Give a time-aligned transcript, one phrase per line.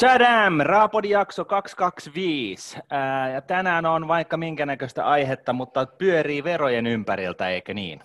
[0.00, 0.60] Tadam!
[0.60, 2.78] Raapodi jakso 225.
[2.90, 8.00] Ää, ja tänään on vaikka minkä näköistä aihetta, mutta pyörii verojen ympäriltä, eikö niin?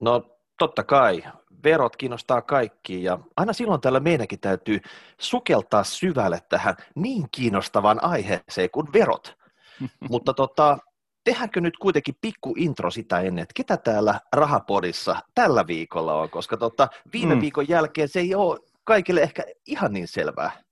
[0.00, 0.22] No
[0.58, 1.22] totta kai.
[1.64, 4.80] Verot kiinnostaa kaikki ja aina silloin täällä meidänkin täytyy
[5.20, 9.36] sukeltaa syvälle tähän niin kiinnostavaan aiheeseen kuin verot.
[10.10, 10.78] mutta tota,
[11.24, 16.56] tehdäänkö nyt kuitenkin pikku intro sitä ennen, että ketä täällä Rahapodissa tällä viikolla on, koska
[16.56, 17.40] tota, viime mm.
[17.40, 20.69] viikon jälkeen se ei ole kaikille ehkä ihan niin selvää.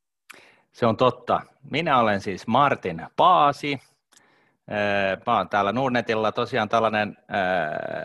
[0.79, 1.41] Se on totta.
[1.71, 3.81] Minä olen siis Martin Paasi.
[5.27, 7.17] Mä olen täällä Nordnetilla tosiaan tällainen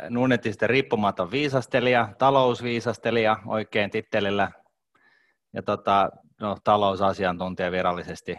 [0.10, 4.52] Nordnetista riippumaton viisastelija, talousviisastelija oikein tittelillä
[5.54, 6.10] ja tota,
[6.42, 8.38] no, talousasiantuntija virallisesti.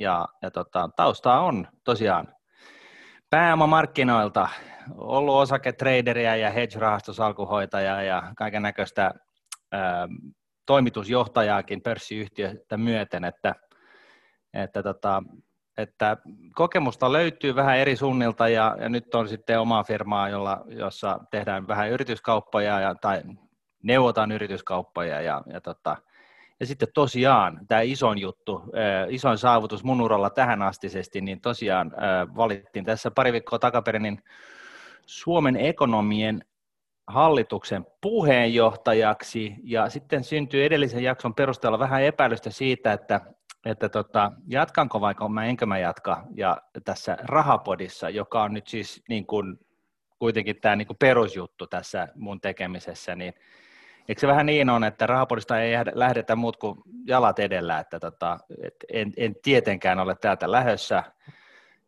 [0.00, 2.28] Ja, ja tota, taustaa on tosiaan
[3.30, 4.48] pääomamarkkinoilta
[4.96, 9.14] ollut osaketraderiä ja hedge-rahastosalkuhoitaja ja kaiken näköistä
[10.66, 13.54] toimitusjohtajaakin pörssiyhtiötä myöten, että,
[14.54, 15.22] että, tota,
[15.78, 16.16] että
[16.54, 21.68] kokemusta löytyy vähän eri suunnilta ja, ja nyt on sitten oma firmaa, jolla, jossa tehdään
[21.68, 23.22] vähän yrityskauppoja ja, tai
[23.82, 25.96] neuvotaan yrityskauppoja ja, ja, tota,
[26.60, 28.62] ja sitten tosiaan tämä isoin juttu,
[29.08, 31.92] isoin saavutus mun uralla tähän astisesti, niin tosiaan
[32.36, 34.22] valittiin tässä pari viikkoa takaperin niin
[35.06, 36.44] Suomen ekonomien
[37.06, 39.54] hallituksen puheenjohtajaksi.
[39.62, 43.20] Ja sitten syntyi edellisen jakson perusteella vähän epäilystä siitä, että,
[43.66, 49.02] että tota, jatkanko vaikka mä enkö mä jatka ja tässä rahapodissa, joka on nyt siis
[49.08, 49.58] niin kuin,
[50.18, 53.34] kuitenkin tämä niin kuin perusjuttu tässä mun tekemisessä, niin
[54.08, 58.38] eikö se vähän niin on, että rahapodista ei lähdetä muut kuin jalat edellä, että tota,
[58.62, 61.02] et en, en tietenkään ole täältä lähössä,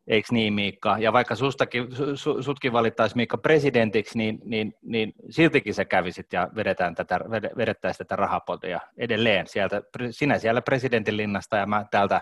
[0.07, 0.99] Eikö niin Miikka?
[0.99, 6.49] Ja vaikka sustakin, su, sutkin valittaisi Miikka presidentiksi, niin, niin, niin siltikin sä kävisit ja
[6.57, 7.21] vedetään tätä,
[7.57, 9.47] vedettäisiin tätä rahapotia edelleen.
[9.47, 12.21] Sieltä, sinä siellä presidentin linnasta ja mä täältä,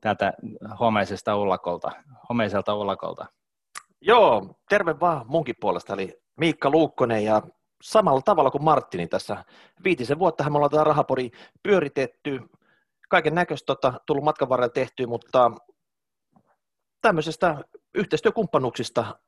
[0.00, 0.32] täältä
[0.80, 1.90] homeisesta ullakolta,
[2.28, 3.26] homeiselta ullakolta.
[4.00, 7.42] Joo, terve vaan munkin puolesta, eli Miikka Luukkonen ja
[7.82, 9.44] samalla tavalla kuin Martini tässä
[9.84, 11.30] viitisen vuotta me ollaan tätä rahapodi
[11.62, 12.40] pyöritetty,
[13.08, 15.50] kaiken näköistä tota, tullut matkan varrella tehty, mutta
[17.06, 19.18] tämmöisestä yhteistyökumppanuuksista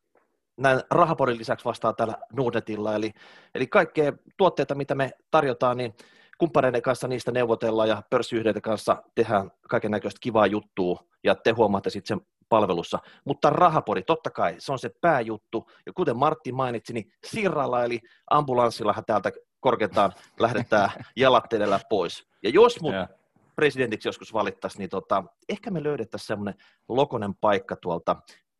[0.56, 3.10] näin rahapodin lisäksi vastaa täällä Nordetilla, eli,
[3.54, 5.94] eli kaikkea tuotteita, mitä me tarjotaan, niin
[6.38, 11.90] kumppaneiden kanssa niistä neuvotellaan ja pörssiyhdeiden kanssa tehdään kaiken näköistä kivaa juttua ja te huomaatte
[11.90, 12.98] sitten sen palvelussa.
[13.24, 15.70] Mutta rahapodi, totta kai, se on se pääjuttu.
[15.86, 18.00] Ja kuten Martti mainitsi, niin sirralla eli
[18.30, 21.44] ambulanssillahan täältä korkeintaan lähdetään jalat
[21.88, 22.28] pois.
[22.42, 23.17] Ja jos mut yeah
[23.58, 26.54] presidentiksi joskus valittaisiin, niin tota, ehkä me löydettäisiin semmoinen
[26.88, 28.16] lokonen paikka tuolta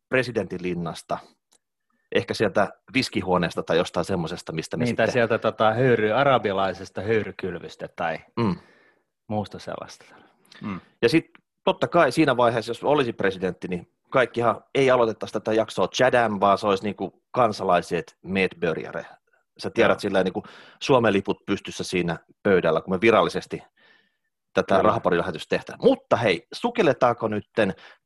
[0.09, 1.19] presidentin linnasta,
[2.15, 5.13] ehkä sieltä viskihuoneesta tai jostain semmoisesta, mistä me niin, sitten...
[5.13, 8.57] sieltä tota, höyry, arabialaisesta höyrykylvystä tai mm.
[9.29, 10.05] muusta sellaista.
[10.63, 10.81] Mm.
[11.03, 15.89] Ja sitten totta kai siinä vaiheessa, jos olisi presidentti, niin kaikkihan ei aloitettaisi tätä jaksoa
[15.89, 19.07] Chadam, vaan se olisi niin kuin kansalaiset medbörjare.
[19.59, 20.45] Sä tiedät sillä niin kuin
[20.83, 23.63] Suomen liput pystyssä siinä pöydällä, kun me virallisesti
[24.63, 25.77] tätä rahaparilähetystä tehdä.
[25.83, 27.45] Mutta hei, sukelletaanko nyt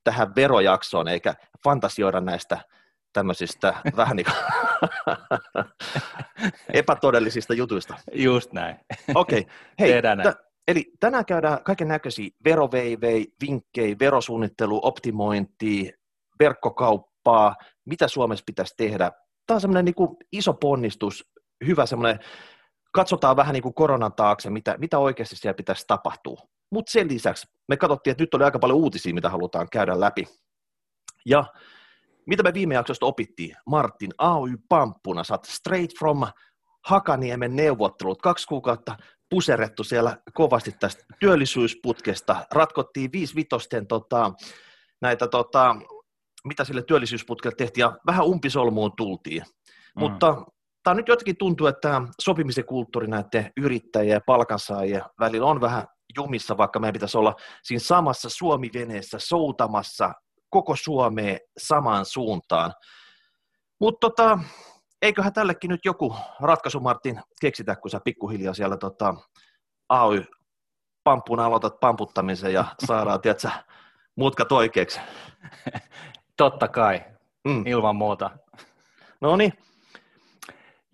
[0.05, 2.59] tähän verojaksoon, eikä fantasioida näistä
[3.13, 4.27] tämmöisistä vähän niin
[6.73, 7.95] epätodellisista jutuista.
[8.13, 8.77] Just näin.
[9.15, 9.53] Okei, okay.
[9.81, 15.93] hei, t- eli tänään käydään kaiken näköisiä veroveivei, vinkkejä, verosuunnittelu, optimointi,
[16.41, 19.11] verkkokauppaa, mitä Suomessa pitäisi tehdä.
[19.47, 21.31] Tämä on semmoinen niin iso ponnistus,
[21.67, 22.19] hyvä semmoinen
[22.93, 26.41] katsotaan vähän niin kuin koronan taakse, mitä, mitä oikeasti siellä pitäisi tapahtua.
[26.71, 30.29] Mutta sen lisäksi me katsottiin, että nyt oli aika paljon uutisia, mitä halutaan käydä läpi.
[31.27, 31.45] Ja
[32.27, 33.57] mitä me viime jaksosta opittiin?
[33.67, 36.23] Martin, AY Pamppuna, saat straight from
[36.85, 38.97] Hakaniemen neuvottelut, kaksi kuukautta
[39.31, 44.33] puserettu siellä kovasti tästä työllisyysputkesta, ratkottiin viisi vitosten tota,
[45.01, 45.77] näitä, tota,
[46.45, 49.43] mitä sille työllisyysputkelle tehtiin, ja vähän umpisolmuun tultiin.
[49.43, 50.01] Mm.
[50.01, 50.45] Mutta
[50.83, 56.57] tämä nyt jotenkin tuntuu, että sopimisen kulttuuri näiden yrittäjien ja palkansaajien välillä on vähän jumissa,
[56.57, 60.13] vaikka meidän pitäisi olla siinä samassa Suomi-veneessä soutamassa
[60.51, 62.73] koko Suomeen samaan suuntaan.
[63.81, 64.39] Mutta tota,
[65.03, 69.15] eiköhän tällekin nyt joku ratkaisu, Martin, keksitä, kun sä pikkuhiljaa siellä tota,
[69.89, 70.25] AY
[71.05, 73.49] pampuna aloitat pamputtamisen ja saadaan, tiedätkö,
[74.17, 75.01] mutkat oikeaksi.
[76.37, 77.05] Totta kai,
[77.45, 77.67] mm.
[77.67, 78.31] ilman muuta.
[79.21, 79.53] No niin,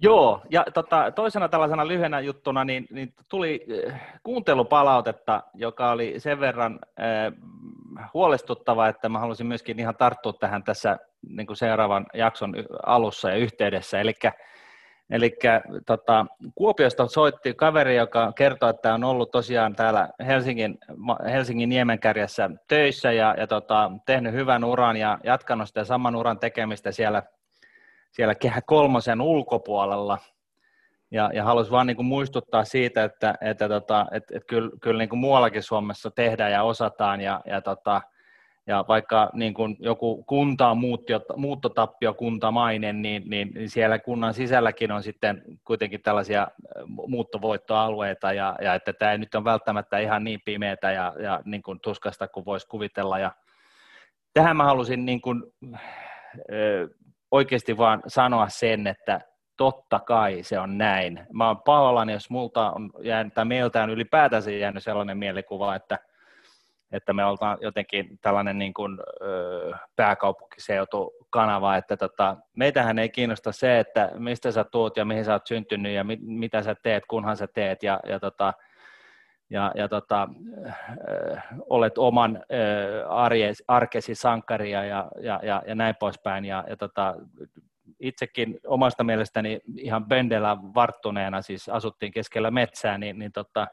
[0.02, 6.40] Joo, ja tota, toisena tällaisena lyhyenä juttuna niin, niin tuli äh, kuuntelupalautetta, joka oli sen
[6.40, 7.32] verran äh,
[8.14, 10.98] huolestuttava, että mä halusin myöskin ihan tarttua tähän tässä
[11.28, 12.54] niin kuin seuraavan jakson
[12.86, 14.00] alussa ja yhteydessä.
[14.00, 14.14] Eli
[15.10, 15.36] Eli
[15.86, 20.78] tota, Kuopiosta soitti kaveri, joka kertoi, että on ollut tosiaan täällä Helsingin,
[21.32, 26.92] Helsingin Niemenkärjessä töissä ja, ja tota, tehnyt hyvän uran ja jatkanut sitä saman uran tekemistä
[26.92, 27.22] siellä,
[28.10, 30.18] siellä Kehä Kolmosen ulkopuolella.
[31.10, 35.08] Ja, ja haluaisin vain niin muistuttaa siitä, että, että, tota, että, että kyllä, kyllä niin
[35.08, 38.00] kuin muuallakin Suomessa tehdään ja osataan ja, ja tota,
[38.68, 40.78] ja vaikka niin kuin joku kunta on
[41.36, 46.48] muuttotappiokuntamainen, niin, niin, niin siellä kunnan sisälläkin on sitten kuitenkin tällaisia
[47.06, 51.62] muuttovoittoalueita, ja, ja että tämä ei nyt on välttämättä ihan niin pimeätä ja, ja niin
[51.62, 53.18] kuin tuskasta kuin voisi kuvitella.
[53.18, 53.32] Ja
[54.34, 55.42] tähän mä halusin niin kuin,
[57.30, 59.20] oikeasti vaan sanoa sen, että
[59.56, 61.26] totta kai se on näin.
[61.32, 65.98] Mä oon pahoillani, jos multa on jäänyt, tai meiltä on ylipäätänsä jäänyt sellainen mielikuva, että
[66.92, 73.52] että me oltaan jotenkin tällainen niin kuin, ö, pääkaupunkiseutu kanava, että tota, meitähän ei kiinnosta
[73.52, 77.06] se, että mistä sä tuut ja mihin sä oot syntynyt ja mit, mitä sä teet,
[77.06, 78.52] kunhan sä teet ja, ja, tota,
[79.50, 80.28] ja, ja tota,
[81.08, 81.36] ö,
[81.68, 86.44] olet oman ö, arjes, arkesi sankaria ja, ja, ja, ja näin poispäin.
[86.44, 87.14] Ja, ja tota,
[88.00, 93.66] itsekin omasta mielestäni ihan Bendellä varttuneena, siis asuttiin keskellä metsää, niin, niin tota,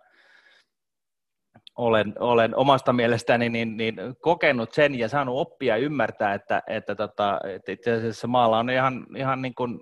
[1.75, 7.39] olen, olen omasta mielestäni niin, niin kokenut sen ja saanut oppia ymmärtää, että, että, tota,
[7.43, 9.79] että itse asiassa maalla on ihan, ihan niin kuin,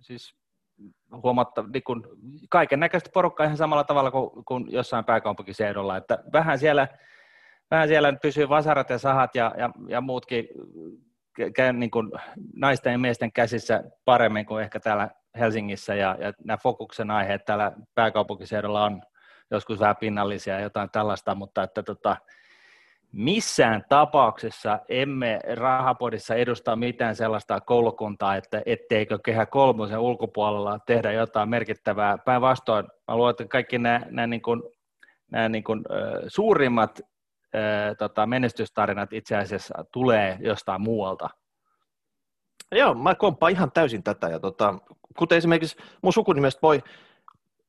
[0.00, 0.34] siis
[1.22, 2.02] huomatta, niin kuin
[2.50, 6.88] kaiken näköistä porukkaa ihan samalla tavalla kuin, kuin jossain pääkaupunkiseudulla, että vähän siellä,
[7.70, 10.48] vähän siellä pysyy vasarat ja sahat ja, ja, ja muutkin
[11.56, 12.12] käy niin kuin
[12.56, 17.72] naisten ja miesten käsissä paremmin kuin ehkä täällä Helsingissä ja, ja nämä fokuksen aiheet täällä
[17.94, 19.02] pääkaupunkiseudulla on,
[19.50, 22.16] joskus vähän pinnallisia ja jotain tällaista, mutta että tota,
[23.14, 31.48] missään tapauksessa emme rahapodissa edusta mitään sellaista koulukuntaa, että etteikö kehä kolmosen ulkopuolella tehdä jotain
[31.48, 32.18] merkittävää.
[32.18, 34.62] Päinvastoin mä luulen, että kaikki nämä, nämä, niin kuin,
[35.30, 35.84] nämä niin kuin,
[36.28, 37.00] suurimmat
[37.98, 41.28] tota, menestystarinat itse asiassa tulee jostain muualta.
[42.72, 44.28] Joo, mä komppaan ihan täysin tätä.
[44.28, 44.74] Ja tota,
[45.18, 46.82] kuten esimerkiksi mun sukunimestä voi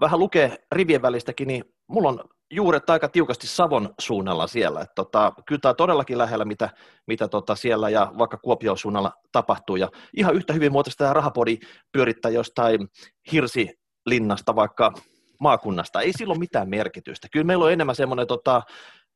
[0.01, 2.19] vähän lukee rivien välistäkin, niin mulla on
[2.51, 4.81] juuret aika tiukasti Savon suunnalla siellä.
[4.81, 6.69] Et tota, kyllä tämä on todellakin lähellä, mitä,
[7.07, 9.75] mitä tota siellä ja vaikka Kuopion suunnalla tapahtuu.
[9.75, 11.57] Ja ihan yhtä hyvin muotoista tämä rahapodi
[11.91, 12.87] pyörittää jostain
[13.31, 14.93] hirsilinnasta vaikka
[15.39, 16.01] maakunnasta.
[16.01, 17.27] Ei silloin mitään merkitystä.
[17.31, 18.61] Kyllä meillä on enemmän semmoinen tota,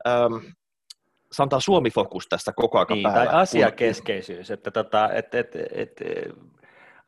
[0.07, 0.35] ähm,
[1.31, 3.25] sanotaan Suomi-fokus tässä koko ajan niin, päällä.
[3.25, 6.01] Tai asiakeskeisyys, että tota, et, et, et,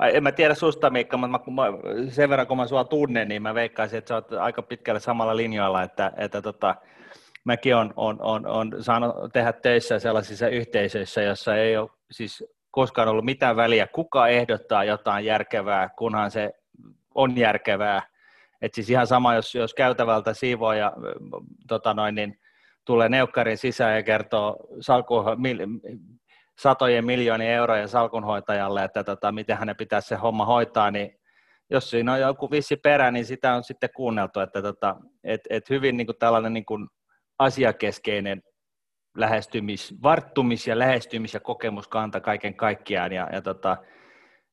[0.07, 1.63] en mä tiedä susta Mikka, mutta mä,
[2.09, 5.37] sen verran kun mä sua tunnen, niin mä veikkaisin, että sä oot aika pitkälle samalla
[5.37, 6.75] linjoilla, että, että tota,
[7.43, 13.07] mäkin on, on, on, on saanut tehdä töissä sellaisissa yhteisöissä, jossa ei ole siis koskaan
[13.07, 16.53] ollut mitään väliä, kuka ehdottaa jotain järkevää, kunhan se
[17.15, 18.01] on järkevää.
[18.61, 20.33] Et siis ihan sama, jos, jos käytävältä
[20.77, 20.93] ja
[21.67, 22.39] tota noin, niin
[22.85, 25.23] tulee neukkarin sisään ja kertoo salku,
[26.59, 31.15] satojen miljoonien eurojen salkunhoitajalle, että tota, miten hänen pitäisi se homma hoitaa, niin
[31.69, 35.69] jos siinä on joku vissi perä, niin sitä on sitten kuunneltu, että tota, et, et
[35.69, 36.87] hyvin niin kuin tällainen niin kuin
[37.39, 38.41] asiakeskeinen
[39.17, 43.77] lähestymis, varttumis ja lähestymis- ja kokemuskanta kaiken kaikkiaan, ja, ja tota,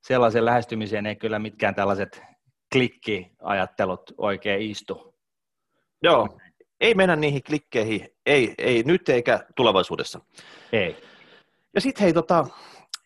[0.03, 2.23] sellaisen lähestymiseen ei kyllä mitkään tällaiset
[2.73, 5.15] klikkiajattelut oikein istu.
[6.03, 6.29] Joo,
[6.81, 10.21] ei mennä niihin klikkeihin, ei, ei nyt eikä tulevaisuudessa.
[10.73, 10.97] Ei.
[11.75, 12.47] Ja sitten hei, tota,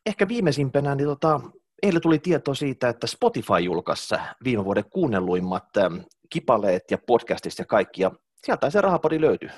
[0.06, 1.40] ehkä viimeisimpänä, niin tota,
[1.82, 4.14] eilen tuli tieto siitä, että Spotify julkaisi
[4.44, 5.94] viime vuoden kuunnelluimmat ähm,
[6.30, 8.10] kipaleet ja podcastit ja kaikki, ja
[8.44, 9.50] sieltä se rahapodi löytyy.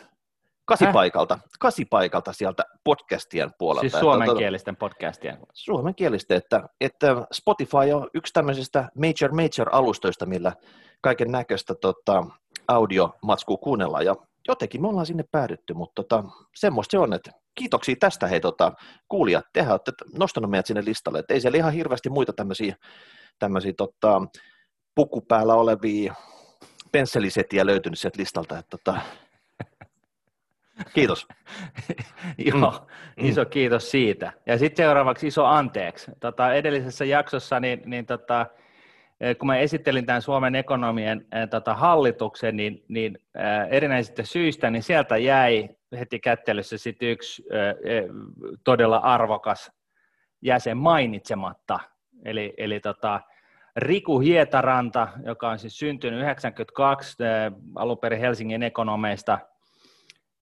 [0.67, 3.89] Kasipaikalta, kasipaikalta sieltä podcastien puolelta.
[3.89, 5.39] Siis suomenkielisten podcastien.
[5.53, 10.53] Suomenkielisten, että, että Spotify on yksi tämmöisistä major major alustoista, millä
[11.01, 12.25] kaiken näköistä tota,
[12.69, 14.17] audiomatskua kuunnellaan, ja
[14.49, 16.25] jotenkin me ollaan sinne päädytty, mutta tota,
[16.55, 18.73] semmoista se on, että kiitoksia tästä hei tota,
[19.09, 22.77] kuulijat, tehän olette nostanut meidät sinne listalle, että ei siellä ihan hirveästi muita tämmöisiä,
[23.39, 24.23] tämmöisiä tota,
[24.95, 26.15] pukupäällä olevia
[26.93, 29.01] pensselisetiä löytynyt sieltä listalta, että tota,
[30.95, 31.27] Kiitos.
[32.53, 32.87] Joo,
[33.17, 33.29] mm.
[33.29, 34.33] iso kiitos siitä.
[34.47, 36.11] Ja sitten seuraavaksi iso anteeksi.
[36.21, 38.47] Tota, edellisessä jaksossa niin, niin tota,
[39.39, 44.83] kun mä esittelin tämän Suomen ekonomien äh, tota, hallituksen, niin, niin äh, erinäisistä syistä, niin
[44.83, 47.45] sieltä jäi heti kättelyssä sit yksi
[48.65, 49.73] todella arvokas
[50.43, 51.79] jäsen mainitsematta.
[52.25, 53.21] Eli, eli tota,
[53.77, 59.39] Riku Hietaranta, joka on siis syntynyt 92 äh, alun perin Helsingin ekonomeista,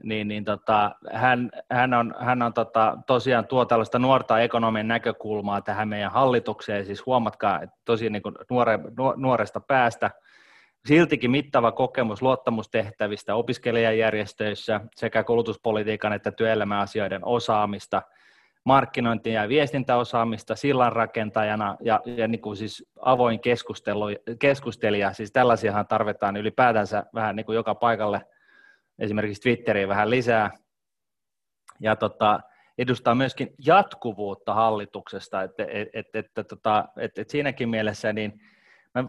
[0.03, 5.61] niin, niin tota, hän, hän, on, hän on tota, tosiaan tuo tällaista nuorta ekonomin näkökulmaa
[5.61, 8.79] tähän meidän hallitukseen, siis huomatkaa, että tosi niin kuin nuore,
[9.17, 10.11] nuoresta päästä,
[10.87, 18.03] siltikin mittava kokemus luottamustehtävistä opiskelijajärjestöissä sekä koulutuspolitiikan että työelämäasioiden osaamista,
[18.65, 24.05] markkinointi- ja viestintäosaamista sillanrakentajana ja, ja niin kuin siis avoin keskustelu,
[24.39, 28.23] keskustelija, siis tällaisiahan tarvitaan ylipäätänsä vähän niin kuin joka paikalle–
[29.03, 30.51] esimerkiksi Twitteriin vähän lisää,
[31.81, 32.41] ja tota,
[32.79, 38.41] edustaa myöskin jatkuvuutta hallituksesta, että et, et, et, tota, et, et siinäkin mielessä niin
[38.95, 39.05] mä,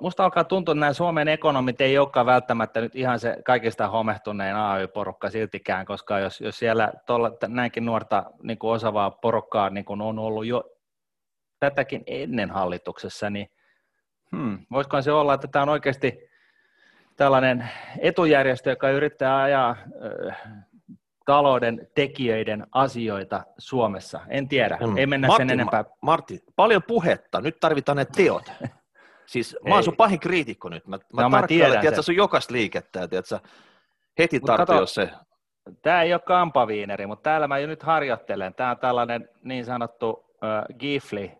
[0.00, 4.56] musta alkaa tuntua, että nämä Suomen ekonomit ei olekaan välttämättä nyt ihan se kaikista homehtunein
[4.56, 10.00] AY-porukka siltikään, koska jos, jos siellä tolla, näinkin nuorta niin kuin osavaa porukkaa niin kuin
[10.00, 10.64] on ollut jo
[11.60, 13.50] tätäkin ennen hallituksessa, niin
[14.36, 16.33] hmm, voisikohan se olla, että tämä on oikeasti
[17.16, 17.68] tällainen
[17.98, 19.76] etujärjestö, joka yrittää ajaa
[21.26, 24.20] talouden tekijöiden asioita Suomessa.
[24.28, 24.96] En tiedä, mm.
[24.96, 25.84] ei mennä Martin, sen enempää.
[26.00, 28.52] Martin, paljon puhetta, nyt tarvitaan ne teot.
[29.26, 30.86] Siis mä oon sun pahin kriitikko nyt.
[30.86, 33.38] Mä, mä, no, mä tiedän tiedätkö, sun jokaista liikettä, tiedätkö,
[34.18, 35.10] heti tarvitsee, jos se...
[35.82, 38.54] Tämä ei ole kampaviineri, mutta täällä mä jo nyt harjoittelen.
[38.54, 41.32] Tämä on tällainen niin sanottu äh, gifli,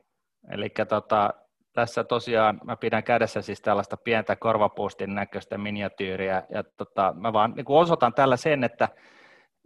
[0.51, 1.31] eli tota,
[1.75, 7.53] tässä tosiaan mä pidän kädessä siis tällaista pientä korvapuustin näköistä miniatyyriä, ja tota, mä vaan
[7.57, 8.89] niin osoitan tällä sen, että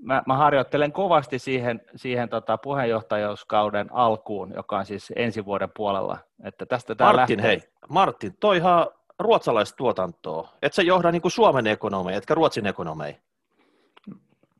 [0.02, 6.18] mä, mä harjoittelen kovasti siihen, siihen tota puheenjohtajuuskauden alkuun, joka on siis ensi vuoden puolella.
[6.44, 7.42] Että tästä Martin, lähtee.
[7.42, 8.86] hei, Martin, toi ihan
[9.18, 10.48] ruotsalaista tuotantoa.
[10.62, 13.14] Et sä johda niin kuin Suomen ekonomeja, etkä Ruotsin ekonomeja.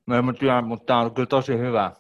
[0.06, 1.92] No en mä tiedä, mutta tämä on kyllä tosi hyvä.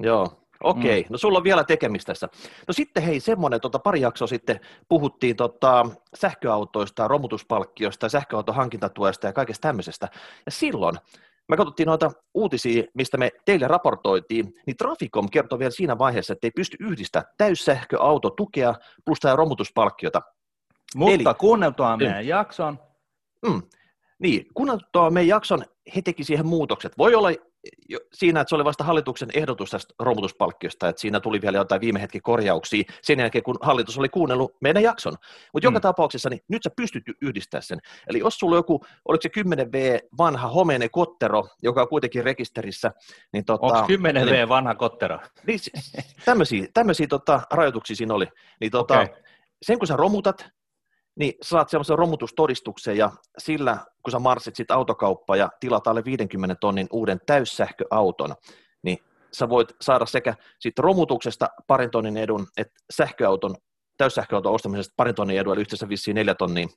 [0.00, 1.06] Joo, Okei, mm.
[1.10, 2.28] no sulla on vielä tekemistä tässä.
[2.68, 9.32] No sitten hei, semmoinen, tota, pari jaksoa sitten puhuttiin tota, sähköautoista, romutuspalkkiosta, sähköauton hankintatuesta ja
[9.32, 10.08] kaikesta tämmöisestä.
[10.46, 10.96] Ja silloin
[11.48, 16.46] me katsottiin noita uutisia, mistä me teille raportoitiin, niin Traficom kertoi vielä siinä vaiheessa, että
[16.46, 18.74] ei pysty yhdistämään täyssähköautotukea
[19.04, 20.22] plus tämä romutuspalkkiota.
[20.96, 22.28] Mutta Eli, kuunneltua meidän mm.
[22.28, 22.78] jakson.
[23.46, 23.62] Mm,
[24.18, 25.64] niin, kuunneltua meidän jakson,
[25.96, 26.98] he teki siihen muutokset.
[26.98, 27.28] Voi olla
[28.12, 32.00] siinä, että se oli vasta hallituksen ehdotus tästä romutuspalkkiosta, että siinä tuli vielä jotain viime
[32.00, 35.14] hetki korjauksia sen jälkeen, kun hallitus oli kuunnellut meidän jakson.
[35.52, 35.82] Mutta joka mm.
[35.82, 37.78] tapauksessa, niin nyt sä pystyt yhdistämään sen.
[38.08, 42.92] Eli jos sulla joku, oliko se 10V vanha homeinen kottero, joka on kuitenkin rekisterissä,
[43.32, 43.66] niin tota...
[43.66, 45.18] Onko 10V niin, vanha kottero?
[45.46, 45.60] Niin,
[46.24, 48.26] tämmöisiä, tämmöisiä tota, rajoituksia siinä oli.
[48.60, 49.22] Niin tota, okay.
[49.62, 50.48] sen kun sä romutat,
[51.18, 56.56] niin saat semmoisen romutustodistuksen ja sillä, kun sä marssit sitten autokauppaan ja tilat alle 50
[56.60, 58.34] tonnin uuden täyssähköauton,
[58.82, 58.98] niin
[59.32, 63.56] sä voit saada sekä sitten romutuksesta parin tonnin edun, että sähköauton,
[63.96, 66.68] täyssähköauton ostamisesta parin tonnin edun, eli yhteensä vissiin neljä tonnia.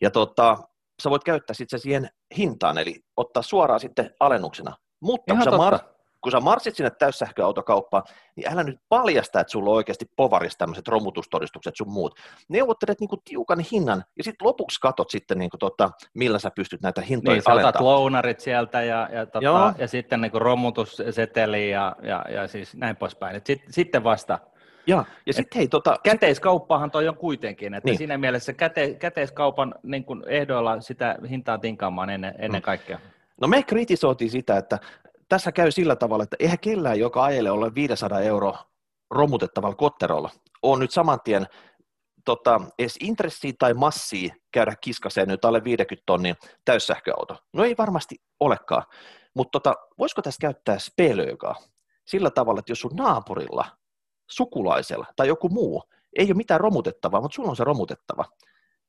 [0.00, 0.58] Ja tota,
[1.02, 4.76] sä voit käyttää sitten siihen hintaan, eli ottaa suoraan sitten alennuksena.
[5.00, 8.02] Mutta kun sä, mar- kun sä marssit sinne täyssähköautokauppaan,
[8.36, 12.14] niin älä nyt paljasta, että sulla on oikeasti povarissa tämmöiset romutustodistukset sun muut.
[12.48, 17.00] Neuvottelet niinku tiukan hinnan ja sitten lopuksi katot sitten, niinku tota, millä sä pystyt näitä
[17.00, 17.84] hintoja niin, alentamaan.
[17.84, 23.40] lounarit sieltä ja, ja, tota, ja sitten niinku romutusseteli ja, ja, ja siis näin poispäin.
[23.44, 24.38] sit, sitten vasta
[24.86, 27.98] ja, ja sitten hei, tota, käteiskauppahan toi on kuitenkin, että niin.
[27.98, 32.64] siinä mielessä käte, käteiskaupan niin kun ehdoilla sitä hintaa tinkaamaan ennen, ennen mm.
[32.64, 32.98] kaikkea.
[33.40, 34.78] No me kritisoitiin sitä, että
[35.30, 38.56] tässä käy sillä tavalla, että eihän kellään, joka ajelee ole 500 euro
[39.10, 40.30] romutettavalla kotterolla,
[40.62, 41.46] on nyt saman tien
[42.24, 47.36] tota, edes intressiä tai massia käydä kiskaseen nyt alle 50 tonnin täyssähköauto.
[47.52, 48.82] No ei varmasti olekaan,
[49.34, 51.54] mutta tota, voisiko tässä käyttää spelöökaa
[52.06, 53.64] sillä tavalla, että jos sun naapurilla,
[54.30, 55.82] sukulaisella tai joku muu
[56.18, 58.24] ei ole mitään romutettavaa, mutta sulla on se romutettava,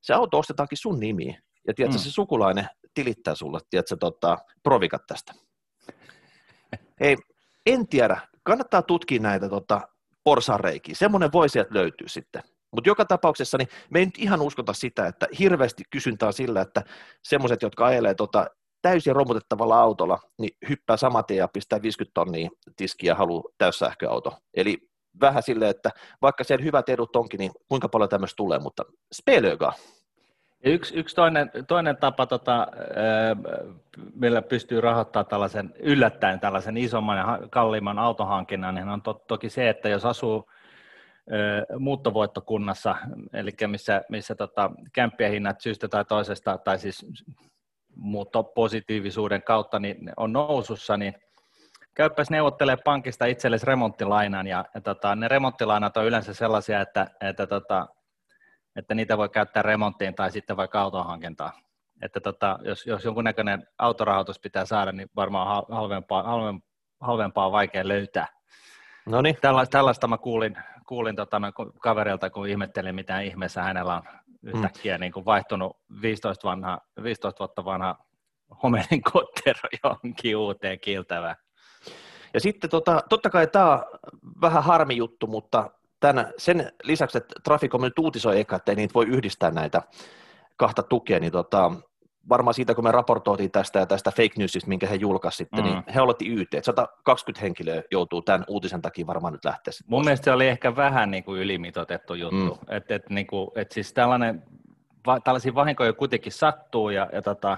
[0.01, 2.03] se auto ostetaankin sun nimiin ja tiedätkö, mm.
[2.03, 5.33] se sukulainen tilittää sulle, tiedätkö, tota, provikat tästä.
[7.01, 7.17] Hei,
[7.65, 8.21] en tiedä.
[8.43, 9.81] Kannattaa tutkia näitä tota,
[10.23, 10.95] porsareikiä.
[10.95, 12.43] Semmoinen voi sieltä löytyä sitten.
[12.75, 16.83] Mutta joka tapauksessa niin me ei nyt ihan uskota sitä, että hirveästi kysyntää sillä, että
[17.23, 18.45] semmoiset, jotka ajelee tota,
[18.81, 24.37] täysin romutettavalla autolla, niin hyppää saman tien ja pistää 50 tonnia tiskiä ja haluaa täyssähköauto.
[24.53, 24.77] Eli
[25.21, 25.89] vähän silleen, että
[26.21, 29.73] vaikka siellä hyvät edut onkin, niin kuinka paljon tämmöistä tulee, mutta spelöga.
[30.63, 32.67] Yksi, yksi toinen, toinen tapa, tota,
[34.15, 39.69] millä pystyy rahoittamaan tällaisen yllättäen tällaisen isomman ja kalliimman autohankinnan, niin on to, toki se,
[39.69, 40.49] että jos asuu
[41.79, 42.95] muuttovoittokunnassa,
[43.33, 47.05] eli missä, missä tota, kämppien hinnat syystä tai toisesta, tai siis
[47.95, 51.13] muuttopositiivisuuden kautta niin on nousussa, niin
[51.93, 57.47] käyppäs neuvottelee pankista itsellesi remonttilainan, ja, ja tota, ne remonttilainat on yleensä sellaisia, että, että
[57.47, 57.87] tota,
[58.75, 61.51] että niitä voi käyttää remonttiin tai sitten vaikka auton hankintaan.
[62.01, 66.67] että tota, jos, jos jonkunnäköinen autorahoitus pitää saada, niin varmaan halvempaa, halvempaa,
[66.99, 68.27] halvempaa on vaikea löytää.
[69.05, 69.37] No niin.
[69.41, 71.41] Tällaista, tällaista mä kuulin, kuulin tota,
[71.81, 74.03] kaverilta, kun ihmettelin, mitä ihmeessä hänellä on
[74.43, 75.01] yhtäkkiä mm.
[75.01, 77.97] niin kuin vaihtunut 15, vanha, 15 vuotta vanha
[78.63, 81.35] homeinen kottero johonkin uuteen kiiltävään.
[82.33, 83.83] Ja sitten tota, totta kai tämä on
[84.41, 85.69] vähän harmi juttu, mutta
[86.01, 89.81] tämän, sen lisäksi, että Traficom nyt uutisoi eka, että ei niitä voi yhdistää näitä
[90.57, 91.71] kahta tukea, niin tota,
[92.29, 95.75] varmaan siitä, kun me raportoitiin tästä ja tästä fake newsista, minkä he julkaisivat sitten, niin
[95.75, 95.83] mm.
[95.85, 99.71] niin he aloitti YT, että 120 henkilöä joutuu tämän uutisen takia varmaan nyt lähteä.
[99.87, 100.05] Mun pois.
[100.05, 102.75] mielestä se oli ehkä vähän niin kuin ylimitotettu juttu, mm.
[102.75, 104.43] että et, niin kuin, et siis tällainen,
[105.07, 107.57] va, tällaisia vahinkoja kuitenkin sattuu ja, ja tota,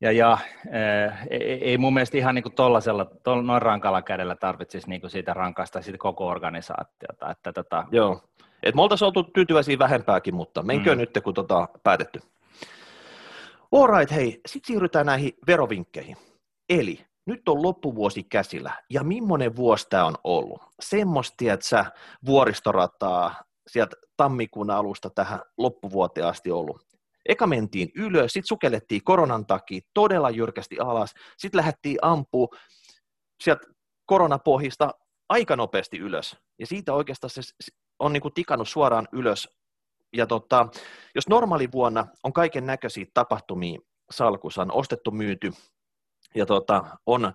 [0.00, 0.38] ja, ja
[1.30, 5.34] ei, ei mun mielestä ihan niin tollasella, tol, noin rankalla kädellä tarvitsisi niin kuin siitä
[5.34, 7.30] rankasta siitä koko organisaatiota.
[7.30, 7.84] Että tota...
[7.90, 8.22] Joo,
[8.62, 10.98] et me oltaisiin oltu tyytyväisiä vähempääkin, mutta menkö mm.
[10.98, 12.20] nyt, kun tota, päätetty.
[13.72, 16.16] Alright, hei, sitten siirrytään näihin verovinkkeihin.
[16.68, 20.62] Eli nyt on loppuvuosi käsillä, ja millainen vuosi tämä on ollut?
[20.80, 21.84] Semmoista, että sä
[22.26, 23.34] vuoristorataa
[23.66, 26.87] sieltä tammikuun alusta tähän loppuvuoteen asti ollut.
[27.28, 32.54] Eka mentiin ylös, sitten sukellettiin koronan takia todella jyrkästi alas, sitten lähdettiin ampuu
[33.42, 33.66] sieltä
[34.06, 34.90] koronapohjista
[35.28, 36.36] aika nopeasti ylös.
[36.58, 37.42] Ja siitä oikeastaan se
[37.98, 39.48] on niin tikannut suoraan ylös.
[40.16, 40.68] Ja tota,
[41.14, 43.80] jos normaali vuonna on kaiken näköisiä tapahtumia
[44.10, 45.52] salkussa, on ostettu, myyty,
[46.34, 47.32] ja tota, on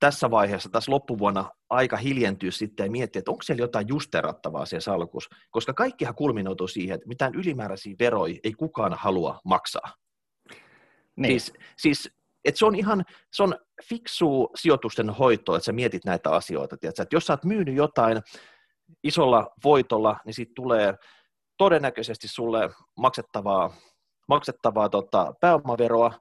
[0.00, 4.80] tässä vaiheessa, tässä loppuvuonna aika hiljentyä sitten ja miettiä, että onko siellä jotain justerattavaa siellä
[4.80, 9.94] salkussa, koska kaikkihan kulminoituu siihen, että mitään ylimääräisiä veroja ei kukaan halua maksaa.
[11.16, 11.40] Niin.
[11.40, 12.10] Siis, siis
[12.44, 13.54] että se on ihan, se on
[13.88, 17.02] fiksu sijoitusten hoito, että sä mietit näitä asioita, tiedätkö?
[17.02, 18.22] että jos sä oot myynyt jotain
[19.04, 20.94] isolla voitolla, niin siitä tulee
[21.58, 23.74] todennäköisesti sulle maksettavaa,
[24.28, 26.12] maksettavaa tota, pääomaveroa,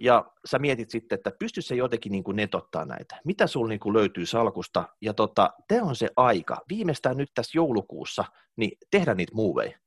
[0.00, 3.20] ja sä mietit sitten, että pystyisi se jotenkin niin kuin netottaa näitä.
[3.24, 4.88] Mitä sulla niin kuin löytyy salkusta?
[5.00, 8.24] Ja tota, tämä on se aika, viimeistään nyt tässä joulukuussa,
[8.56, 9.78] niin tehdä niitä muoveja.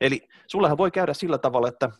[0.00, 1.90] Eli sullehan voi käydä sillä tavalla, että,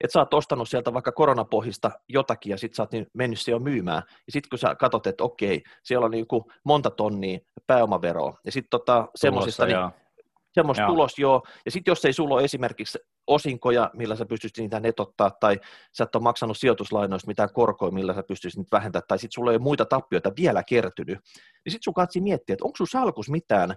[0.00, 3.50] että sä oot ostanut sieltä vaikka koronapohjista jotakin ja sitten sä oot niin mennyt se
[3.50, 4.02] jo myymään.
[4.08, 8.52] Ja sitten kun sä katsot, että okei, siellä on niin kuin monta tonnia pääomaveroa ja
[8.52, 9.76] sitten tota, semmoisista, niin,
[10.54, 11.46] semmoista tulos joo.
[11.64, 15.60] Ja sitten jos ei sulla ole esimerkiksi osinkoja, millä sä pystyisit niitä netottaa, tai
[15.92, 19.50] sä et ole maksanut sijoituslainoista mitään korkoja, millä sä pystyisit niitä vähentämään, tai sitten sulla
[19.50, 21.18] ei ole muita tappioita vielä kertynyt,
[21.64, 23.76] niin sitten sun katsi miettiä, että onko sun salkus mitään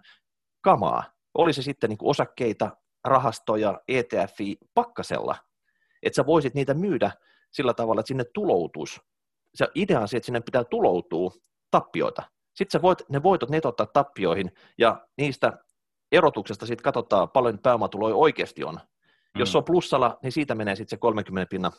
[0.62, 2.72] kamaa, oli se sitten niin osakkeita,
[3.04, 4.38] rahastoja, ETF,
[4.74, 5.36] pakkasella,
[6.04, 7.12] että sä voisit niitä myydä
[7.52, 9.02] sillä tavalla, että sinne tuloutus.
[9.56, 11.32] Se idea on se, että sinne pitää tuloutua
[11.72, 12.24] tappioita.
[12.54, 15.54] Sitten sä voit ne voitot netottaa tappioihin, ja niistä
[16.12, 18.80] erotuksesta sitten katsotaan, paljon pääomatuloja oikeasti on.
[19.38, 19.40] Mm.
[19.40, 21.72] Jos se on plussalla, niin siitä menee sitten se 30 pinnan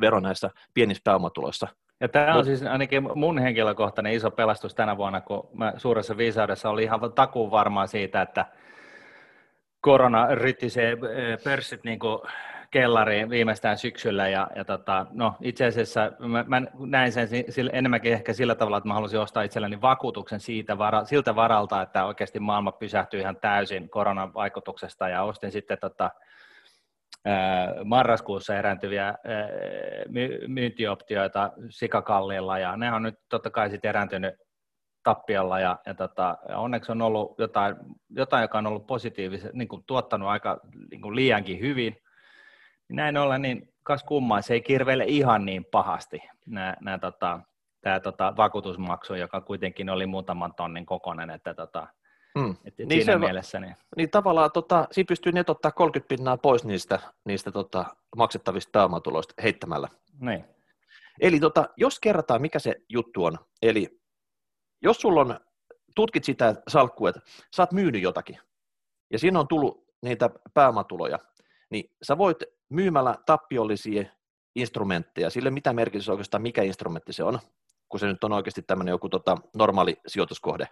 [0.00, 1.68] vero näissä pienissä pääomatuloissa.
[2.00, 6.70] Ja tämä on siis ainakin mun henkilökohtainen iso pelastus tänä vuonna, kun mä suuressa viisaudessa
[6.70, 8.46] oli ihan takuun varmaa siitä, että
[9.80, 12.18] korona ryttisee eh, pörssit niin kuin
[12.70, 18.12] kellariin viimeistään syksyllä ja, ja tota, no, itse asiassa mä, mä näin sen sille, enemmänkin
[18.12, 22.40] ehkä sillä tavalla, että mä halusin ostaa itselleni vakuutuksen siitä vara, siltä varalta, että oikeasti
[22.40, 26.10] maailma pysähtyy ihan täysin koronan vaikutuksesta ja ostin sitten tota,
[27.84, 29.14] marraskuussa erääntyviä
[30.46, 34.34] myyntioptioita sikakallilla ja ne on nyt totta kai sitten erääntynyt
[35.02, 37.76] tappialla ja, ja tota, onneksi on ollut jotain,
[38.10, 40.60] jotain, joka on ollut positiivisesti, niin kuin tuottanut aika
[40.90, 41.96] niin kuin liiankin hyvin.
[42.88, 46.22] Näin ollen, niin kas kummaa, se ei kirveile ihan niin pahasti
[47.00, 47.40] tota,
[47.80, 51.86] tämä tota, vakuutusmaksu, joka kuitenkin oli muutaman tonnin kokoinen, että tota,
[52.34, 52.56] Mm.
[52.64, 53.60] Et, et niin siinä se, mielessä.
[53.60, 57.84] Niin, niin tavallaan tota, siinä pystyy netottaa 30 pinnaa pois niistä, niistä tota,
[58.16, 59.88] maksettavista pääomatuloista heittämällä.
[60.20, 60.44] Niin.
[61.20, 64.00] Eli tota, jos kerrataan, mikä se juttu on, eli
[64.82, 65.40] jos sulla on,
[65.94, 67.20] tutkit sitä salkkua, että
[67.56, 68.38] sä oot myynyt jotakin,
[69.12, 71.18] ja siinä on tullut niitä pääomatuloja,
[71.70, 74.04] niin sä voit myymällä tappiollisia
[74.56, 77.38] instrumentteja, sille mitä merkitys oikeastaan mikä instrumentti se on,
[77.88, 80.68] kun se nyt on oikeasti tämmöinen joku tota, normaali sijoituskohde,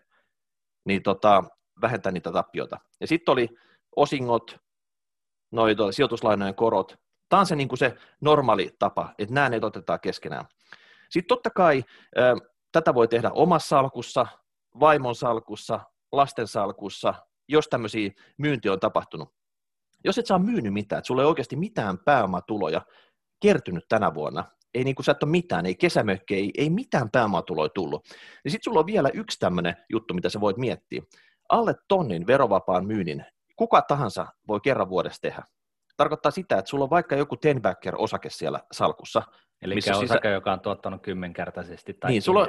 [0.84, 1.44] niin tota,
[1.80, 2.78] vähentää niitä tappiota.
[3.00, 3.48] Ja sitten oli
[3.96, 4.58] osingot,
[5.52, 6.94] noin sijoituslainojen korot.
[7.28, 10.44] Tämä on se, niin kuin se normaali tapa, että nämä ne otetaan keskenään.
[11.10, 11.84] Sitten totta kai
[12.18, 12.34] ä,
[12.72, 14.26] tätä voi tehdä omassa salkussa,
[14.80, 15.80] vaimon salkussa,
[16.12, 17.14] lasten salkussa,
[17.48, 19.34] jos tämmöisiä myynti on tapahtunut.
[20.04, 22.82] Jos et saa myynyt mitään, että sulla ei oikeasti mitään pääomatuloja
[23.42, 27.10] kertynyt tänä vuonna, ei niin kuin sä et ole mitään, ei kesämökki, ei, ei mitään
[27.10, 28.06] pääomatuloja tullut,
[28.44, 31.02] niin sitten sulla on vielä yksi tämmöinen juttu, mitä sä voit miettiä.
[31.48, 33.24] Alle tonnin verovapaan myynnin
[33.56, 35.42] kuka tahansa voi kerran vuodessa tehdä.
[35.96, 39.22] tarkoittaa sitä, että sulla on vaikka joku tenbacker osake siellä salkussa.
[39.62, 40.28] Eli missä osake, sisä...
[40.28, 42.46] joka on tuottanut kymmenkertaisesti tai niin, sulla,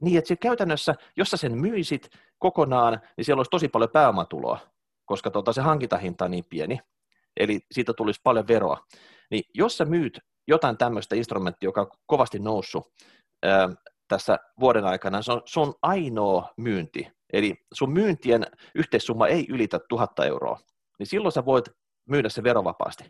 [0.00, 2.08] niin, että käytännössä, jos sä sen myisit
[2.38, 4.58] kokonaan, niin siellä olisi tosi paljon pääomatuloa,
[5.04, 6.80] koska tuota, se hankintahinta on niin pieni,
[7.36, 8.78] eli siitä tulisi paljon veroa.
[9.30, 12.92] Niin jos sä myyt jotain tämmöistä instrumenttia, joka on kovasti noussut
[13.42, 13.68] ää,
[14.08, 20.24] tässä vuoden aikana, se on sun ainoa myynti, eli sun myyntien yhteissumma ei ylitä tuhatta
[20.24, 20.58] euroa,
[20.98, 21.64] niin silloin sä voit
[22.08, 23.04] myydä se verovapaasti.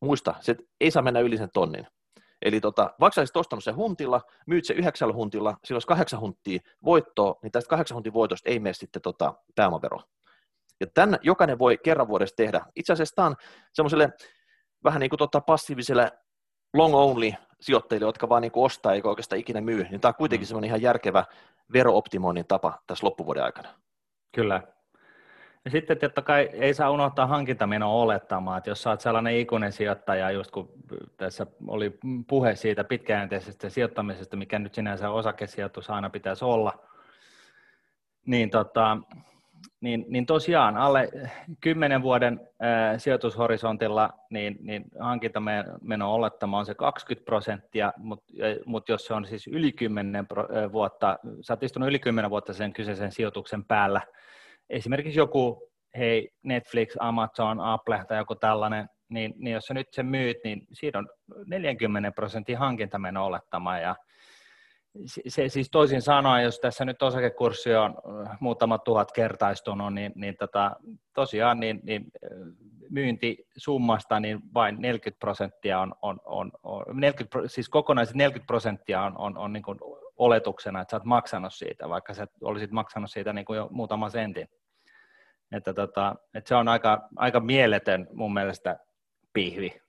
[0.00, 1.86] Muista, se ei saa mennä yli sen tonnin.
[2.42, 6.60] Eli tota, vaikka olisit ostanut sen huntilla, myyt se yhdeksällä huntilla, sillä olisi kahdeksan hunttia
[6.84, 10.00] voittoa, niin tästä kahdeksan huntin voitosta ei mene sitten tota pääomavero.
[10.80, 12.60] Ja tämän jokainen voi kerran vuodessa tehdä.
[12.76, 13.36] Itse asiassa tämä on
[13.72, 14.12] semmoiselle
[14.84, 16.12] vähän niin kuin tota passiiviselle
[16.74, 20.14] long only sijoittajille, jotka vaan niin kuin ostaa eikä oikeastaan ikinä myy, niin tämä on
[20.14, 20.48] kuitenkin mm.
[20.48, 21.24] semmoinen ihan järkevä
[21.72, 23.68] verooptimoinnin tapa tässä loppuvuoden aikana.
[24.34, 24.62] Kyllä,
[25.64, 30.30] ja sitten totta kai ei saa unohtaa hankintamenoa olettamaan, että jos saat sellainen ikuinen sijoittaja,
[30.30, 30.72] just kun
[31.16, 36.72] tässä oli puhe siitä pitkäjänteisestä sijoittamisesta, mikä nyt sinänsä osakesijoitus aina pitäisi olla,
[38.26, 38.98] niin, tota,
[39.82, 41.08] niin, niin tosiaan alle
[41.60, 48.32] 10 vuoden ää, sijoitushorisontilla niin, niin hankintameno olettama on se 20 prosenttia, mutta
[48.66, 50.26] mut jos se on siis yli 10
[50.72, 54.00] vuotta, sä oot istunut yli 10 vuotta sen kyseisen sijoituksen päällä,
[54.70, 60.06] esimerkiksi joku, hei, Netflix, Amazon, Apple tai joku tällainen, niin, niin jos sä nyt sen
[60.06, 61.08] myyt, niin siinä on
[61.46, 63.96] 40 prosentin hankintameno olettama, ja
[65.06, 67.94] se, siis toisin sanoen, jos tässä nyt osakekurssi on
[68.26, 70.76] äh, muutama tuhat kertaistunut, niin, niin tota,
[71.14, 72.30] tosiaan niin, niin äh,
[72.90, 79.18] myyntisummasta niin vain 40 prosenttia on, on, on, on 40, siis kokonaiset 40 prosenttia on,
[79.18, 79.78] on, on niin kuin
[80.16, 84.10] oletuksena, että sä oot maksanut siitä, vaikka sä olisit maksanut siitä niin kuin jo muutama
[84.10, 84.48] sentin.
[85.52, 88.78] Että, tota, että se on aika, aika mieletön mun mielestä
[89.32, 89.80] pihvi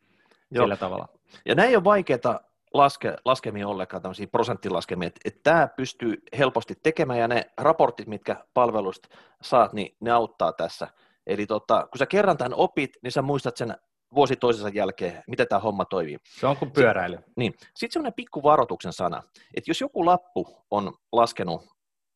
[0.51, 0.63] Joo.
[0.63, 1.07] sillä tavalla.
[1.45, 2.39] Ja näin ei ole vaikeaa
[2.73, 8.45] laske, laskemia ollenkaan, tämmöisiä prosenttilaskemia, että, että tämä pystyy helposti tekemään ja ne raportit, mitkä
[8.53, 9.09] palvelusta
[9.41, 10.87] saat, niin ne auttaa tässä.
[11.27, 13.75] Eli tota, kun sä kerran tämän opit, niin sä muistat sen
[14.15, 16.17] vuosi toisensa jälkeen, miten tämä homma toimii.
[16.39, 17.15] Se on kuin pyöräily.
[17.15, 17.53] Sitten, niin.
[17.53, 19.23] Sitten semmoinen pikku varoituksen sana,
[19.55, 21.65] että jos joku lappu on laskenut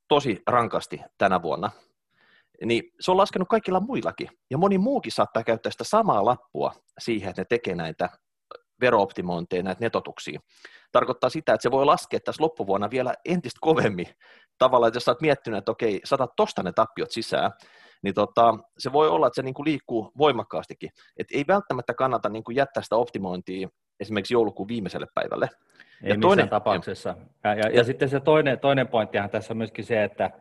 [0.07, 1.71] tosi rankasti tänä vuonna,
[2.65, 4.29] niin se on laskenut kaikilla muillakin.
[4.49, 8.09] Ja moni muukin saattaa käyttää sitä samaa lappua siihen, että ne tekee näitä
[8.81, 10.39] verooptimointeja, näitä netotuksia.
[10.91, 14.07] Tarkoittaa sitä, että se voi laskea tässä loppuvuonna vielä entistä kovemmin.
[14.57, 17.51] Tavallaan, että jos olet miettinyt, että okei, saatat tosta ne tappiot sisään,
[18.01, 20.89] niin tota, se voi olla, että se niin kuin liikkuu voimakkaastikin.
[21.17, 25.49] Et ei välttämättä kannata niin kuin jättää sitä optimointia esimerkiksi joulukuun viimeiselle päivälle.
[26.03, 27.15] Ei ja toinen, tapauksessa.
[27.43, 30.31] Ja, ja, ja sitten se toinen, toinen pointtihan tässä on myöskin se, että,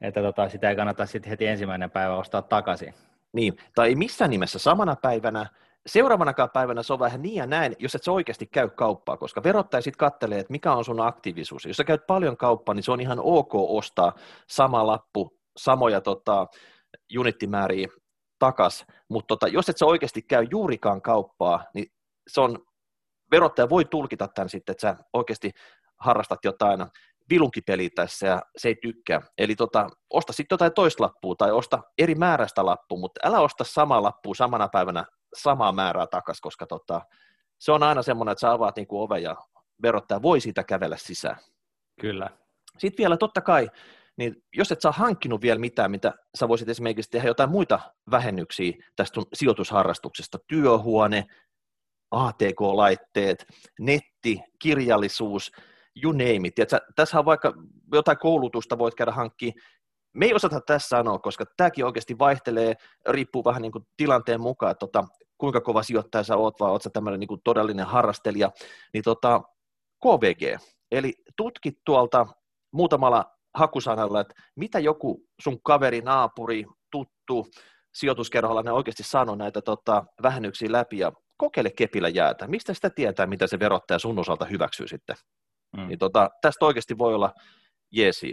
[0.00, 2.94] että tota, sitä ei kannata sitten heti ensimmäinen päivä ostaa takaisin.
[3.32, 5.46] Niin, tai ei missään nimessä samana päivänä,
[5.86, 9.42] seuraavanakaan päivänä se on vähän niin ja näin, jos et sä oikeasti käy kauppaa, koska
[9.42, 11.64] verottaja sitten kattelee, että mikä on sun aktiivisuus.
[11.64, 14.12] Jos sä käyt paljon kauppaa, niin se on ihan ok ostaa
[14.48, 16.46] sama lappu, samoja tota,
[17.18, 17.88] unittimääriä
[18.38, 21.86] takas, mutta tota, jos et sä oikeasti käy juurikaan kauppaa, niin
[22.28, 22.58] se on,
[23.30, 25.50] verottaja voi tulkita tämän sitten, että sä oikeasti
[26.00, 26.80] harrastat jotain
[27.30, 29.20] vilunkipeliä tässä ja se ei tykkää.
[29.38, 33.64] Eli tota, osta sitten jotain toista lappua tai osta eri määräistä lappua, mutta älä osta
[33.64, 35.04] samaa lappua samana päivänä
[35.36, 37.00] samaa määrää takas, koska tota,
[37.58, 39.36] se on aina semmoinen, että sä avaat niinku oven ja
[39.82, 41.36] verottaja voi siitä kävellä sisään.
[42.00, 42.30] Kyllä.
[42.78, 43.70] Sitten vielä totta kai
[44.20, 48.72] niin jos et saa hankkinut vielä mitään, mitä sä voisit esimerkiksi tehdä jotain muita vähennyksiä
[48.96, 51.26] tästä sijoitusharrastuksesta, työhuone,
[52.10, 53.46] ATK-laitteet,
[53.80, 55.52] netti, kirjallisuus,
[56.02, 56.54] you name it.
[56.54, 57.52] Tiedätkö, tässä on vaikka
[57.92, 59.60] jotain koulutusta voit käydä hankkimaan.
[60.14, 62.74] Me ei osata tässä sanoa, koska tämäkin oikeasti vaihtelee,
[63.08, 65.04] riippuu vähän niin kuin tilanteen mukaan, tota,
[65.40, 68.50] kuinka kova sijoittaja sä oot, vai oot sä tämmöinen niin todellinen harrastelija.
[68.94, 69.40] Niin tota,
[70.02, 72.26] KVG, eli tutkit tuolta
[72.72, 73.24] muutamalla
[73.54, 77.46] hakusanalla, että mitä joku sun kaveri, naapuri, tuttu
[77.94, 82.46] sijoituskerholla ne oikeasti sanoo näitä tota, vähennyksiä läpi ja kokeile kepillä jäätä.
[82.46, 85.16] Mistä sitä tietää, mitä se verottaja sun osalta hyväksyy sitten?
[85.76, 85.88] Mm.
[85.88, 87.32] Niin tota, tästä oikeasti voi olla
[87.92, 88.32] jeesi.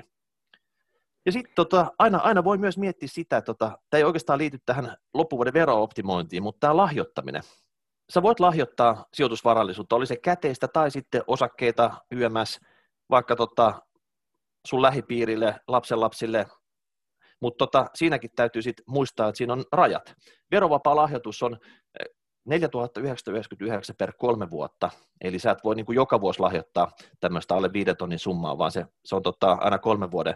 [1.27, 4.59] Ja sitten tota, aina, aina voi myös miettiä sitä, että tota, tämä ei oikeastaan liity
[4.65, 7.41] tähän loppuvuoden verooptimointiin, mutta tämä lahjoittaminen.
[8.09, 12.59] Sä voit lahjoittaa sijoitusvarallisuutta, oli se käteistä tai sitten osakkeita, YMS,
[13.09, 13.81] vaikka tota,
[14.67, 16.47] sun lähipiirille, lapsenlapsille,
[17.39, 20.15] mutta tota, siinäkin täytyy sit muistaa, että siinä on rajat.
[20.51, 21.57] Verovapaa lahjoitus on
[22.45, 24.89] 4999 eh, per kolme vuotta,
[25.21, 28.85] eli sä et voi niin joka vuosi lahjoittaa tämmöistä alle viiden tonnin summaa, vaan se,
[29.05, 30.35] se on tota, aina kolmen vuoden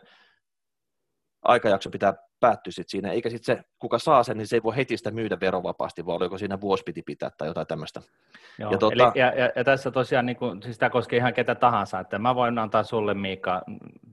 [1.41, 4.75] aikajakso pitää päättyi sit siinä, eikä sitten se, kuka saa sen, niin se ei voi
[4.75, 8.01] heti sitä myydä verovapaasti, vaan oliko siinä vuosi piti pitää tai jotain tämmöistä.
[8.59, 8.93] Joo, ja, tuota...
[8.93, 12.19] eli, ja, ja, ja, tässä tosiaan, niin kuin, siis tämä koskee ihan ketä tahansa, että
[12.19, 13.61] mä voin antaa sulle Miikka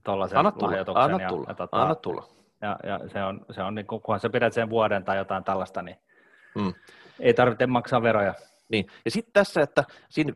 [0.05, 2.29] tuollaisen anna tulla, Anna tulla, ja, tota, anna tulla.
[2.63, 5.45] Ja, ja se on, se on niin kuin, kunhan sä pidät sen vuoden tai jotain
[5.45, 5.97] tällaista, niin
[6.59, 6.75] hmm.
[7.21, 8.35] ei tarvitse maksaa veroja.
[8.69, 10.33] Niin, ja sitten tässä, että siinä,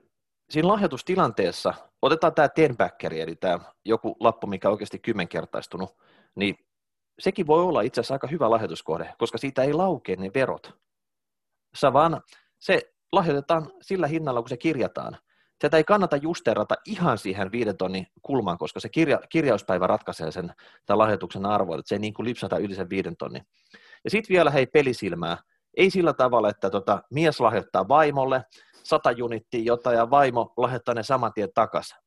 [0.51, 5.97] siinä lahjoitustilanteessa, otetaan tämä tenbackeri, eli tämä joku lappu, mikä on oikeasti kymmenkertaistunut,
[6.35, 6.57] niin
[7.19, 10.73] sekin voi olla itse asiassa aika hyvä lahjoituskohde, koska siitä ei laukea ne verot.
[11.77, 12.23] Sä vaan,
[12.59, 15.19] se lahjoitetaan sillä hinnalla, kun se kirjataan.
[15.61, 20.53] Sieltä ei kannata justerata ihan siihen viiden tonnin kulmaan, koska se kirja, kirjauspäivä ratkaisee sen
[20.87, 23.43] tämän lahjoituksen arvoa, että se ei niin kuin lipsata yli sen viiden tonnin.
[24.05, 25.39] Ja sitten vielä hei pelisilmää,
[25.77, 28.45] ei sillä tavalla, että tota, mies lahjoittaa vaimolle
[28.83, 31.99] sata junittia jota ja vaimo lahjoittaa ne saman tien takaisin,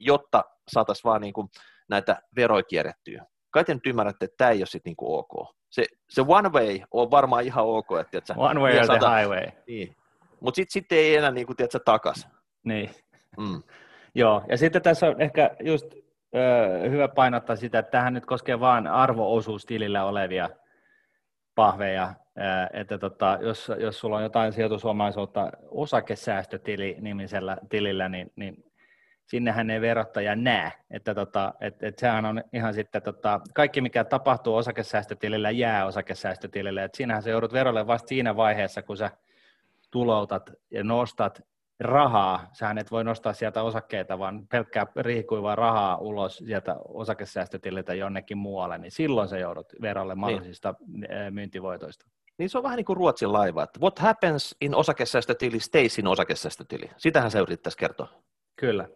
[0.00, 1.48] jotta saataisiin vaan niin kuin
[1.88, 3.24] näitä veroja kierrettyä.
[3.50, 5.54] Kai te nyt ymmärrätte, että tämä ei ole sitten niin ok.
[5.70, 7.86] Se, se one way on varmaan ihan ok.
[8.00, 9.46] Että, että one way or the highway.
[9.66, 9.96] Niin.
[10.40, 12.28] Mutta sitten sit ei enää niin kuin, tiedätkö, takas.
[12.64, 12.90] Niin.
[13.38, 13.62] Mm.
[14.14, 15.94] Joo, ja sitten tässä on ehkä just
[16.34, 20.50] ö, hyvä painottaa sitä, että tähän nyt koskee vain arvoosuustilillä olevia
[21.54, 22.14] pahveja,
[22.72, 28.64] että tota, jos, jos sulla on jotain sijoitusomaisuutta osakesäästötili nimisellä tilillä, niin, niin
[29.28, 34.04] sinnehän ei verottaja näe, että tota, et, et sehän on ihan sitten, tota, kaikki mikä
[34.04, 39.10] tapahtuu osakesäästötilillä jää osakesäästötilille, että siinähän se joudut verolle vasta siinä vaiheessa, kun sä
[39.90, 41.42] tuloutat ja nostat
[41.80, 48.38] rahaa, sähän et voi nostaa sieltä osakkeita, vaan pelkkää riihikuivaa rahaa ulos sieltä osakesäästötililtä jonnekin
[48.38, 50.20] muualle, niin silloin sä joudut verolle niin.
[50.20, 51.34] mahdollisista niin.
[51.34, 52.06] myyntivoitoista.
[52.38, 56.06] Niin se on vähän niin kuin Ruotsin laiva, että what happens in osakesäästötili stays in
[56.06, 56.90] osakesäästötili.
[56.96, 58.08] Sitähän se yrittäisi kertoa.
[58.56, 58.88] Kyllä.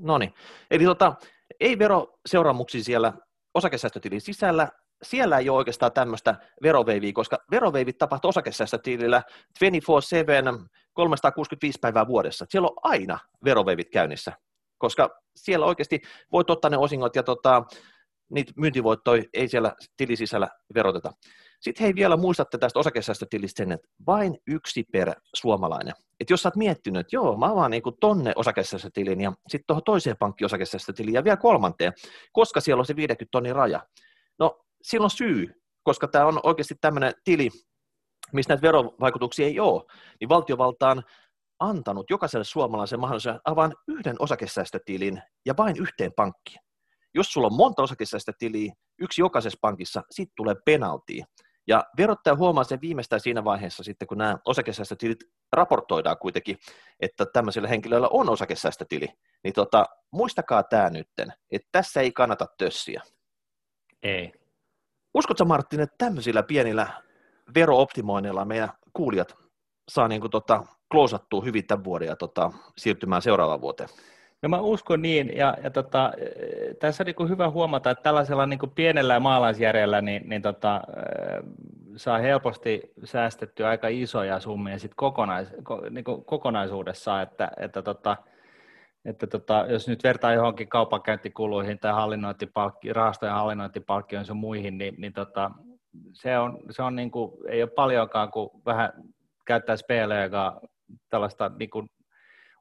[0.00, 0.34] No niin,
[0.70, 1.14] eli tota,
[1.60, 3.12] ei veroseuraamuksia siellä
[3.54, 4.68] osakesäästötilin sisällä,
[5.02, 9.22] siellä ei ole oikeastaan tämmöistä veroveiviä, koska veroveivit tapahtuu osakesäästötilillä
[9.64, 12.46] 24-7, 365 päivää vuodessa.
[12.48, 14.32] Siellä on aina veroveivit käynnissä,
[14.78, 16.00] koska siellä oikeasti
[16.32, 17.62] voit ottaa ne osingot ja tota,
[18.30, 21.12] niitä myyntivoittoja ei siellä tilisisällä veroteta.
[21.60, 25.94] Sitten hei vielä muistatte tästä osakesäästötilistä sen, että vain yksi per suomalainen.
[26.20, 29.82] Et jos sä oot miettinyt, että joo, mä avaan niin tonne osakesäästötilin ja sitten tuohon
[29.84, 31.92] toiseen pankkiin osakesäästötiliin ja vielä kolmanteen,
[32.32, 33.86] koska siellä on se 50 tonnin raja.
[34.38, 37.50] No, silloin syy, koska tämä on oikeasti tämmöinen tili,
[38.32, 39.82] missä näitä verovaikutuksia ei ole,
[40.20, 41.02] niin valtiovalta on
[41.60, 46.60] antanut jokaiselle suomalaisen mahdollisuuden avaan yhden osakesäästötilin ja vain yhteen pankkiin.
[47.14, 51.22] Jos sulla on monta osakesäästötiliä, yksi jokaisessa pankissa, sitten tulee penalti.
[51.66, 55.18] Ja verottaja huomaa sen viimeistään siinä vaiheessa sitten, kun nämä osakesäästötilit
[55.52, 56.58] raportoidaan kuitenkin,
[57.00, 59.08] että tämmöisellä henkilöllä on osakesäästötili.
[59.44, 63.02] Niin tota, muistakaa tämä nytten, että tässä ei kannata tössiä.
[64.02, 64.32] Ei.
[65.14, 67.02] Uskotko Martin, että tämmöisillä pienillä
[67.54, 69.36] verooptimoinneilla meidän kuulijat
[69.90, 73.88] saa niin kuin tota, kloosattua hyvin tämän vuoden ja tota, siirtymään seuraavaan vuoteen?
[74.42, 76.12] No mä uskon niin, ja, ja tota,
[76.78, 80.80] tässä on niin hyvä huomata, että tällaisella niin pienellä maalaisjärjellä niin, niin tota,
[81.96, 85.48] saa helposti säästettyä aika isoja summia sit kokonais,
[85.90, 88.16] niin kokonaisuudessaan, että, että, tota,
[89.04, 95.12] että tota, jos nyt vertaa johonkin kaupankäyntikuluihin tai hallinnointipalkki, rahastojen hallinnointipalkkioihin ja muihin, niin, niin
[95.12, 95.50] tota,
[96.12, 98.92] se, on, se on niin kuin, ei ole paljonkaan, kun vähän
[99.44, 100.60] käyttää spelejä, joka
[101.08, 101.90] tällaista niin kuin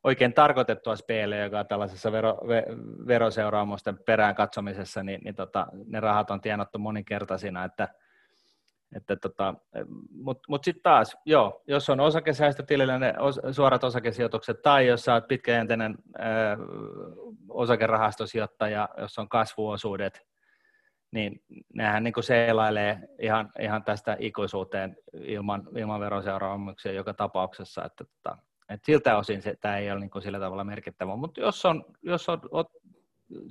[0.04, 2.64] oikein tarkoitettua speeliä, joka tällaisessa vero, ve,
[3.08, 7.88] veroseuraamusten perään katsomisessa, niin, niin tota, ne rahat on tienattu moninkertaisina, että,
[8.96, 9.54] että tota,
[10.12, 15.28] mutta mut sitten taas, joo, jos on osakesäästötilillä ne os, suorat osakesijoitukset, tai jos olet
[15.28, 16.22] pitkäjänteinen ö,
[17.50, 20.22] osakerahastosijoittaja, jos on kasvuosuudet,
[21.12, 21.42] niin
[21.74, 28.38] nehän niin seilailee ihan, ihan tästä ikuisuuteen ilman, ilman veroseuraamuksia joka tapauksessa, että tota,
[28.70, 31.86] et siltä osin se, tämä ei ole niin kuin sillä tavalla merkittävä, mutta jos on,
[32.02, 32.40] jos on,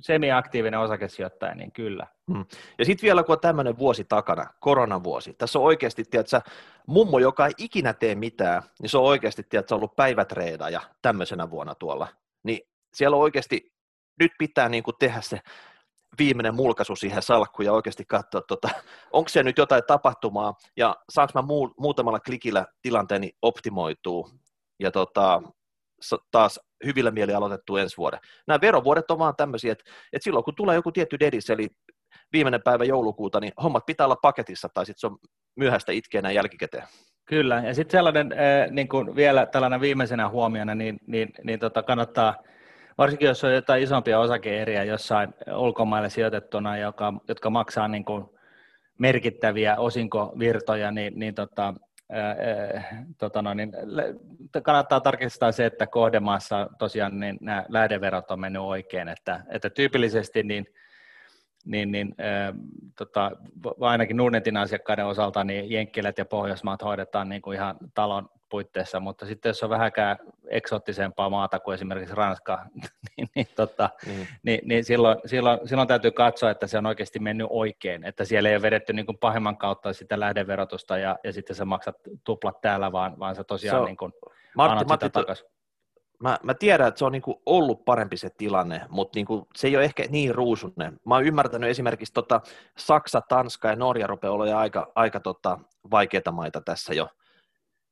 [0.01, 2.07] semiaktiivinen osakesijoittaja, niin kyllä.
[2.33, 2.45] Hmm.
[2.79, 6.41] Ja sitten vielä, kun on tämmöinen vuosi takana, koronavuosi, tässä on oikeasti, tiedätkö,
[6.87, 11.75] mummo, joka ei ikinä tee mitään, niin se on oikeasti, tiedätkö, ollut päivätreidaaja tämmöisenä vuonna
[11.75, 12.07] tuolla.
[12.43, 12.59] Niin
[12.93, 13.73] siellä on oikeasti,
[14.19, 15.39] nyt pitää niin kuin tehdä se
[16.19, 18.69] viimeinen mulkaisu siihen salkkuun ja oikeasti katsoa, tota,
[19.13, 24.29] onko se nyt jotain tapahtumaa ja saanko mä muu, muutamalla klikillä tilanteeni optimoituu
[24.79, 25.41] ja tota,
[26.31, 28.19] taas hyvillä mieli aloitettu ensi vuoden.
[28.47, 31.67] Nämä verovuodet on vaan tämmöisiä, että, että silloin kun tulee joku tietty dedis, eli
[32.33, 35.17] viimeinen päivä joulukuuta, niin hommat pitää olla paketissa, tai sitten se on
[35.55, 36.83] myöhäistä itkeä jälkikäteen.
[37.25, 41.83] Kyllä, ja sitten sellainen äh, niin kuin vielä tällainen viimeisenä huomiona, niin, niin, niin tota
[41.83, 42.35] kannattaa,
[42.97, 48.25] varsinkin jos on jotain isompia osakeeriä jossain ulkomaille sijoitettuna, joka, jotka maksaa niin kuin
[48.99, 51.73] merkittäviä osinkovirtoja, niin, niin tota,
[53.17, 53.71] tota no, niin
[54.63, 60.43] kannattaa tarkistaa se, että kohdemaassa tosiaan niin nämä lähdeverot on mennyt oikein, että, että tyypillisesti
[60.43, 60.65] niin,
[61.65, 62.53] niin, niin äh,
[62.97, 63.31] tota,
[63.79, 69.25] ainakin Nordnetin asiakkaiden osalta niin Jenkkilät ja Pohjoismaat hoidetaan niin kuin ihan talon puitteissa, mutta
[69.25, 72.65] sitten jos on vähäkään eksoottisempaa maata kuin esimerkiksi Ranska,
[73.17, 74.25] niin, niin, tota, mm.
[74.43, 78.49] niin, niin silloin, silloin, silloin täytyy katsoa, että se on oikeasti mennyt oikein, että siellä
[78.49, 82.61] ei ole vedetty niin kuin pahemman kautta sitä lähdeverotusta ja, ja sitten sä maksat tuplat
[82.61, 84.13] täällä, vaan, vaan sä tosiaan so, niin kuin
[84.55, 85.47] Martti, Matti, takaisin.
[86.23, 89.75] Mä, mä tiedän, että se on niinku ollut parempi se tilanne, mutta niinku, se ei
[89.75, 90.99] ole ehkä niin ruusunen.
[91.05, 92.41] Mä oon ymmärtänyt esimerkiksi tota,
[92.77, 95.59] Saksa, Tanska ja Norja rupeaa olla aika, aika tota,
[95.91, 97.07] vaikeita maita tässä jo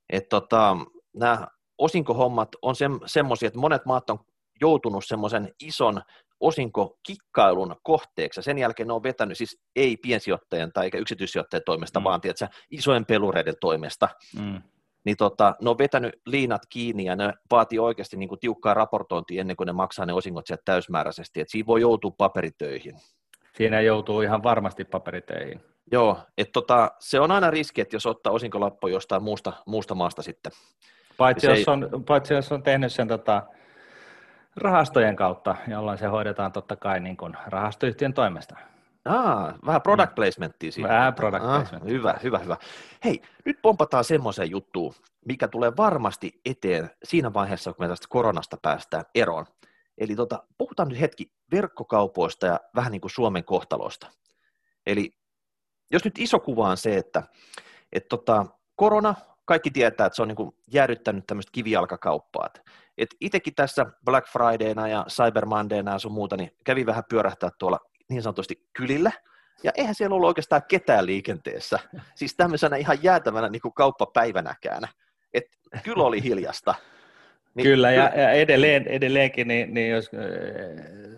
[0.09, 0.77] että tota,
[1.15, 4.19] nämä osinkohommat on se, semmoisia, että monet maat on
[4.61, 6.01] joutunut semmoisen ison
[6.39, 11.99] osinkokikkailun kohteeksi, ja sen jälkeen ne on vetänyt siis ei piensijoittajan tai eikä yksityissijoittajan toimesta,
[11.99, 12.03] mm.
[12.03, 14.61] vaan tiedätkö, isojen pelureiden toimesta, mm.
[15.05, 19.41] niin tota, ne on vetänyt liinat kiinni, ja ne vaatii oikeasti niin kuin tiukkaa raportointia
[19.41, 22.95] ennen kuin ne maksaa ne osingot sieltä täysmääräisesti, että siinä voi joutua paperitöihin.
[23.57, 25.61] Siinä joutuu ihan varmasti paperitöihin.
[25.91, 30.21] Joo, että tota, se on aina riski, että jos ottaa osinkolappu jostain muusta, muusta maasta
[30.21, 30.51] sitten.
[31.17, 31.65] Paitsi, jos, ei...
[31.67, 33.43] on, paitsi jos on tehnyt sen tota,
[34.55, 38.55] rahastojen kautta, jolloin se hoidetaan totta kai niin kuin rahastoyhtiön toimesta.
[39.05, 40.89] Ah, vähän product placementtia siinä.
[40.89, 41.93] Vähän product ah, placementtia.
[41.93, 42.57] Hyvä, hyvä, hyvä.
[43.03, 44.93] Hei, nyt pompataan semmoiseen juttuun,
[45.25, 49.45] mikä tulee varmasti eteen siinä vaiheessa, kun me tästä koronasta päästään eroon.
[49.97, 54.07] Eli tota, puhutaan nyt hetki verkkokaupoista ja vähän niin kuin Suomen kohtalosta.
[54.85, 55.11] Eli
[55.91, 57.23] jos nyt iso kuva on se, että
[57.91, 62.49] et tota, korona, kaikki tietää, että se on niin jäädyttänyt tämmöistä kivijalkakauppaa.
[62.97, 67.49] Et itsekin tässä Black Fridayna ja Cyber Mondayna ja sun muuta, niin kävi vähän pyörähtää
[67.59, 67.79] tuolla
[68.09, 69.11] niin sanotusti kylillä,
[69.63, 71.79] ja eihän siellä ollut oikeastaan ketään liikenteessä.
[72.15, 74.83] Siis tämmöisenä ihan jäätävänä niin kuin kauppapäivänäkään.
[75.33, 75.43] Et
[75.83, 76.75] kyllä oli hiljasta.
[77.57, 80.11] Niin, Kyllä, ja, ja edelleen, edelleenkin, niin, niin jos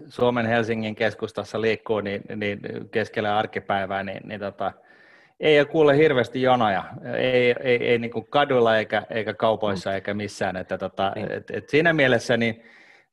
[0.07, 2.59] Suomen Helsingin keskustassa liikkuu niin, niin
[2.91, 4.71] keskellä arkipäivää, niin, niin tota,
[5.39, 6.83] ei ole kuule hirveästi jonoja,
[7.17, 10.57] ei, ei, ei niin kuin kaduilla eikä, eikä kaupoissa eikä missään.
[10.57, 11.31] Että tota, niin.
[11.31, 12.63] et, et siinä mielessä niin,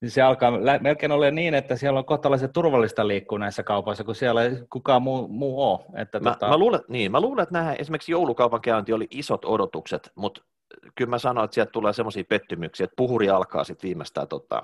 [0.01, 4.15] niin se alkaa melkein olla niin, että siellä on kohtalaisen turvallista liikkua näissä kaupoissa, kun
[4.15, 5.81] siellä ei kukaan muu, muu ole.
[5.95, 6.49] Että mä, tota...
[6.49, 10.43] mä, luulen, niin, mä luulen, että nämä esimerkiksi joulukaupan käynti oli isot odotukset, mutta
[10.95, 14.63] kyllä mä sanoin, että sieltä tulee semmoisia pettymyksiä, että puhuri alkaa sitten viimeistään tota,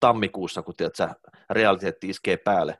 [0.00, 1.12] tammikuussa, kun tiedät,
[1.50, 2.78] realiteetti iskee päälle.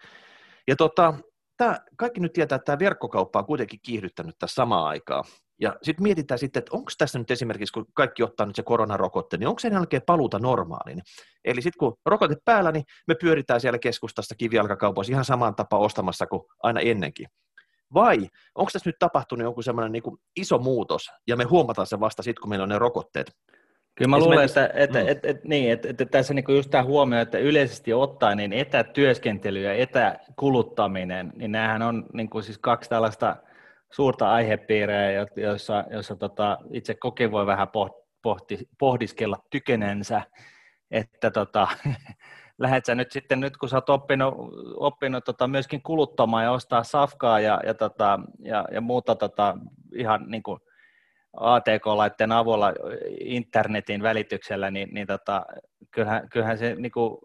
[0.69, 1.15] Ja tota,
[1.57, 5.25] tää, kaikki nyt tietää, että tämä verkkokauppa on kuitenkin kiihdyttänyt tässä samaan aikaan.
[5.61, 9.37] Ja sitten mietitään sitten, että onko tässä nyt esimerkiksi, kun kaikki ottaa nyt se koronarokotte,
[9.37, 11.03] niin onko sen jälkeen paluuta normaaliin?
[11.45, 16.27] Eli sitten kun rokote päällä, niin me pyöritään siellä keskustassa kivijalkakaupoissa ihan samaan tapaan ostamassa
[16.27, 17.27] kuin aina ennenkin.
[17.95, 18.19] Vai
[18.55, 20.03] onko tässä nyt tapahtunut joku semmoinen niin
[20.37, 23.33] iso muutos, ja me huomataan se vasta sitten, kun meillä on ne rokotteet?
[23.95, 25.09] Kyllä mä luulen, että, että, mm.
[25.09, 29.63] että, että, niin, että, että tässä niin just tämä huomio, että yleisesti ottaen niin etätyöskentely
[29.63, 33.37] ja etäkuluttaminen, niin näähän on niin kuin siis kaksi tällaista
[33.93, 37.69] suurta aihepiirejä, joissa, joissa tota, itse koki voi vähän
[38.23, 40.23] pohti, pohdiskella tykenensä,
[40.91, 41.69] että tota,
[42.59, 44.35] lähdet sä nyt sitten, nyt kun sä oot oppinut,
[44.77, 49.59] oppinut tota myöskin kuluttamaan ja ostaa safkaa ja, ja, tota, ja, ja muuta tota,
[49.95, 50.61] ihan niin kuin
[51.37, 52.73] ATK-laitteen avulla
[53.21, 55.47] internetin välityksellä, niin, niin tota,
[55.91, 57.19] kyllähän, kyllähän se niin kuin,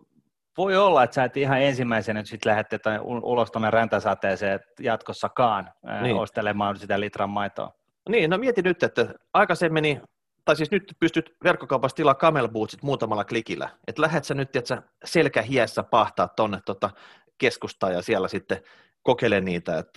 [0.58, 2.68] voi olla, että sä et ihan ensimmäisenä nyt sitten lähdet
[3.02, 6.16] ulos tuonne räntäsateeseen jatkossakaan niin.
[6.16, 7.74] ostelemaan sitä litran maitoa.
[8.10, 10.02] Niin, no mieti nyt, että aikaisemmin
[10.46, 13.70] tai siis nyt pystyt verkkokaupassa tilaa camel bootsit muutamalla klikillä.
[13.88, 16.90] Että lähdet sä nyt, että selkä hiessä pahtaa tonne tota
[17.38, 18.62] keskustaan ja siellä sitten
[19.04, 19.78] kokeile niitä.
[19.78, 19.88] Et,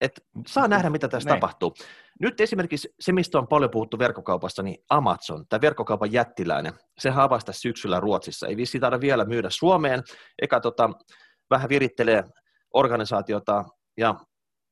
[0.00, 1.40] et saa nähdä, mitä tässä Näin.
[1.40, 1.74] tapahtuu.
[2.20, 7.52] Nyt esimerkiksi se, mistä on paljon puhuttu verkkokaupassa, niin Amazon, tämä verkkokaupan jättiläinen, se avasi
[7.52, 8.46] syksyllä Ruotsissa.
[8.46, 10.02] Ei vissi taida vielä myydä Suomeen,
[10.42, 10.90] eikä tota,
[11.50, 12.24] vähän virittelee
[12.74, 13.64] organisaatiota
[13.96, 14.14] ja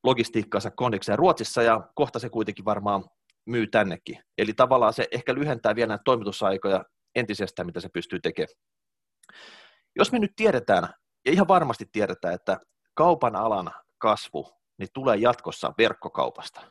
[0.03, 3.03] logistiikkaansa kondikseen Ruotsissa, ja kohta se kuitenkin varmaan
[3.47, 4.19] myy tännekin.
[4.37, 8.55] Eli tavallaan se ehkä lyhentää vielä näitä toimitusaikoja entisestään, mitä se pystyy tekemään.
[9.95, 10.83] Jos me nyt tiedetään,
[11.25, 12.59] ja ihan varmasti tiedetään, että
[12.93, 16.61] kaupan alan kasvu niin tulee jatkossa verkkokaupasta,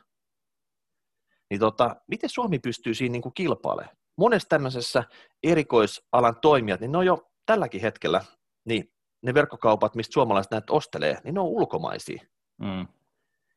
[1.49, 3.97] niin tota, miten Suomi pystyy siinä niin kuin kilpailemaan?
[4.17, 5.03] Monessa tämmöisessä
[5.43, 8.21] erikoisalan toimijat, niin ne on jo tälläkin hetkellä,
[8.65, 8.93] niin
[9.25, 12.23] ne verkkokaupat, mistä suomalaiset näitä ostelee, niin ne on ulkomaisia.
[12.61, 12.87] Mm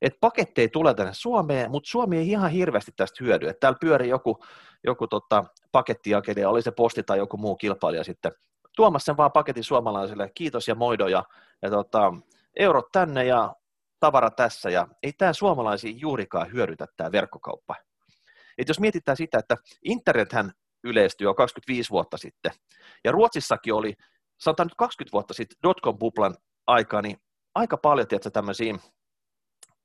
[0.02, 3.48] että paketteja tulee tänne Suomeen, mutta Suomi ei ihan hirveästi tästä hyödy.
[3.48, 4.38] Että täällä pyörii joku,
[4.84, 8.32] joku tota, pakettijakelija, oli se posti tai joku muu kilpailija sitten
[8.76, 11.24] tuomassa sen vaan paketin suomalaisille, kiitos ja moido ja,
[11.62, 12.14] ja tota,
[12.56, 13.54] eurot tänne ja
[14.00, 17.76] tavara tässä ja ei tämä suomalaisia juurikaan hyödytä tämä verkkokauppa.
[18.58, 20.52] Et jos mietitään sitä, että internethän
[20.84, 22.52] yleistyi jo 25 vuotta sitten
[23.04, 23.94] ja Ruotsissakin oli,
[24.40, 26.34] sanotaan nyt 20 vuotta sitten dotcom-buplan
[26.66, 27.16] aikaa, niin
[27.54, 28.74] aika paljon tiedätkö, tämmöisiä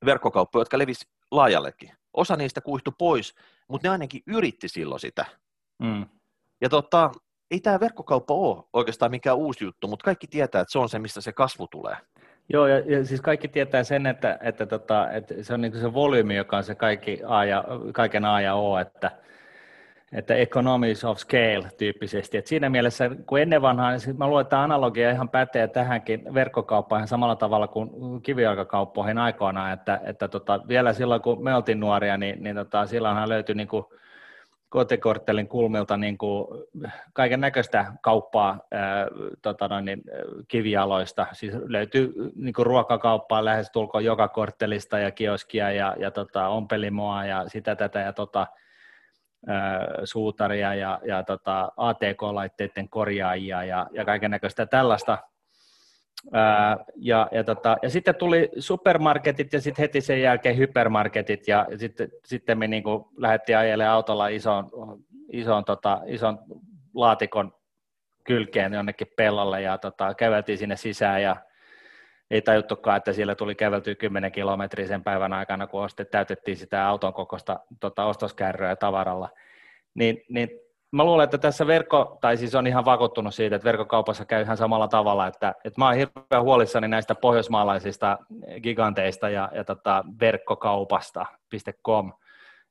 [0.05, 1.91] verkkokauppoja, jotka levisi laajallekin.
[2.13, 3.35] Osa niistä kuihtui pois,
[3.67, 5.25] mutta ne ainakin yritti silloin sitä.
[5.79, 6.05] Mm.
[6.61, 7.11] Ja tota,
[7.51, 10.99] ei tämä verkkokauppa ole oikeastaan mikään uusi juttu, mutta kaikki tietää, että se on se,
[10.99, 11.95] mistä se kasvu tulee.
[12.49, 15.93] Joo, ja, ja siis kaikki tietää sen, että, että, tota, että se on niin se
[15.93, 19.11] volyymi, joka on se kaikki A ja, kaiken A ja O, että,
[20.15, 22.37] että economies of scale tyyppisesti.
[22.37, 27.07] Et siinä mielessä, kun ennen vanhaa, niin mä luulen, että analogia ihan pätee tähänkin verkkokauppaan
[27.07, 32.43] samalla tavalla kuin kivijalkakauppoihin aikoinaan, että, että tota, vielä silloin kun me oltiin nuoria, niin,
[32.43, 33.85] niin tota, silloinhan löytyi niin kuin
[34.69, 36.47] kotikorttelin kulmilta niin kuin
[37.13, 39.07] kaiken näköistä kauppaa ää,
[39.41, 40.01] tota noin, niin,
[40.47, 41.27] kivijaloista.
[41.31, 47.25] Siis löytyy niin kuin ruokakauppaa lähes tulkoon joka korttelista ja kioskia ja, ja tota, ompelimoa
[47.25, 48.47] ja sitä tätä ja tota,
[50.03, 55.17] suutaria ja, ja tota, ATK-laitteiden korjaajia ja, ja kaiken näköistä tällaista.
[56.95, 62.09] Ja, ja, tota, ja sitten tuli supermarketit ja sitten heti sen jälkeen hypermarketit ja, sitten,
[62.25, 62.83] sitten me niin
[63.17, 64.69] lähdettiin ajelemaan autolla ison,
[65.31, 66.39] ison, tota, ison
[66.93, 67.53] laatikon
[68.23, 71.35] kylkeen jonnekin pellolle ja tota, käveltiin sinne sisään ja
[72.31, 76.87] ei tajuttukaan, että siellä tuli käveltyä 10 kilometriä sen päivän aikana, kun ostet, täytettiin sitä
[76.87, 79.29] auton kokoista tota, ostoskärryä tavaralla.
[79.93, 80.49] Niin, niin
[80.91, 84.57] mä luulen, että tässä verkko, tai siis on ihan vakuuttunut siitä, että verkkokaupassa käy ihan
[84.57, 88.17] samalla tavalla, että, että mä oon hirveän huolissani näistä pohjoismaalaisista
[88.63, 92.13] giganteista ja, ja tota verkkokaupasta.com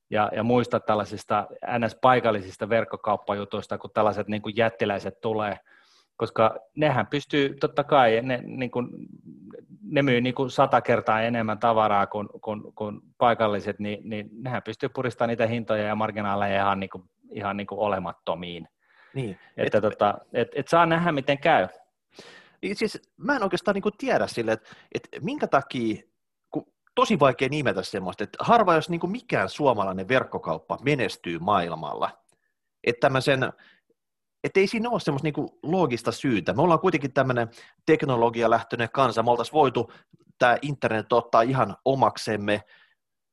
[0.09, 5.59] ja, ja muista tällaisista NS-paikallisista verkkokauppajutuista, kun tällaiset niin kuin jättiläiset tulee,
[6.15, 8.89] koska nehän pystyy, totta kai, ne, niin kuin,
[9.81, 14.63] ne myy niin kuin sata kertaa enemmän tavaraa kuin, kuin, kuin paikalliset, niin, niin nehän
[14.63, 18.67] pystyy puristamaan niitä hintoja ja marginaaleja ihan niin kuin ihan niin kuin olemattomiin.
[19.13, 19.39] Niin.
[19.57, 21.67] Että et, tota, et, et saa nähdä, miten käy.
[22.61, 26.03] Niin siis mä en oikeastaan niin kuin tiedä sille, että, että minkä takia,
[26.95, 32.11] tosi vaikea nimetä semmoista, että harva jos niin mikään suomalainen verkkokauppa menestyy maailmalla,
[32.83, 33.53] että tämmöisen
[34.45, 36.53] että ei siinä ole semmoista niinku loogista syytä.
[36.53, 37.49] Me ollaan kuitenkin tämmöinen
[37.85, 39.23] teknologialähtöinen kansa.
[39.23, 39.91] Me oltaisiin voitu
[40.39, 42.61] tämä internet ottaa ihan omaksemme.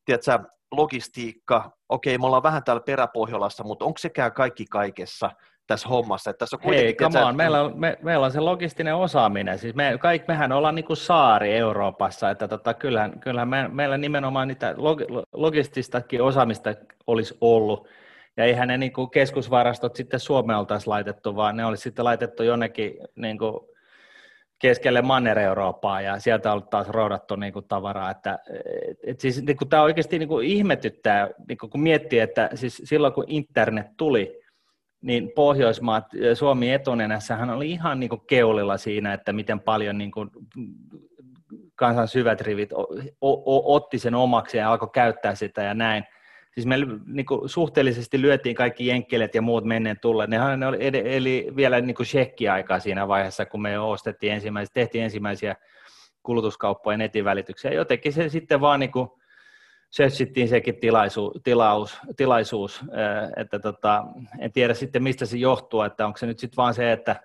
[0.04, 0.38] Tiedätkö,
[0.70, 5.30] logistiikka, okei, me ollaan vähän täällä peräpohjolassa, mutta onko sekään kaikki kaikessa
[5.66, 6.30] tässä hommassa?
[6.30, 9.74] Että tässä on Hei, come on, meillä on, me, meillä on se logistinen osaaminen, siis
[9.74, 14.48] me, kaikki, mehän ollaan niin kuin saari Euroopassa, että tota, kyllähän, kyllähän me, meillä nimenomaan
[14.48, 15.00] niitä log,
[15.32, 16.74] logististakin osaamista
[17.06, 17.88] olisi ollut,
[18.36, 22.42] ja eihän ne niin kuin keskusvarastot sitten Suomeen oltaisi laitettu, vaan ne olisi sitten laitettu
[22.42, 23.60] jonnekin niin kuin
[24.58, 28.10] keskelle Manner-Eurooppaa ja sieltä on taas roudattu niin kuin tavaraa.
[28.10, 28.38] Että,
[28.88, 32.50] et, et siis, niin kuin, tämä oikeasti niin kuin ihmetyttää, niin kuin, kun miettii, että
[32.54, 34.42] siis silloin kun internet tuli,
[35.00, 36.04] niin Pohjoismaat,
[36.34, 36.68] Suomi
[37.38, 40.30] hän oli ihan niin kuin keulilla siinä, että miten paljon niin kuin
[41.74, 42.86] kansan syvät rivit o,
[43.20, 46.04] o, otti sen omaksi ja alkoi käyttää sitä ja näin
[46.55, 46.76] siis me
[47.07, 50.30] niin kuin, suhteellisesti lyötiin kaikki jenkkelet ja muut menneen tulleet.
[50.30, 55.05] Nehän ne oli, eli vielä niin kuin shekki-aikaa siinä vaiheessa, kun me ostettiin ensimmäisiä, tehtiin
[55.05, 55.57] ensimmäisiä
[56.22, 57.72] kulutuskauppoja netin välityksiä.
[57.72, 59.09] Jotenkin se sitten vaan niin kuin,
[59.90, 62.84] sössittiin sekin tilaisu, tilaus, tilaisuus,
[63.36, 64.05] että tota,
[64.38, 67.20] en tiedä sitten mistä se johtuu, että onko se nyt sitten vaan se, että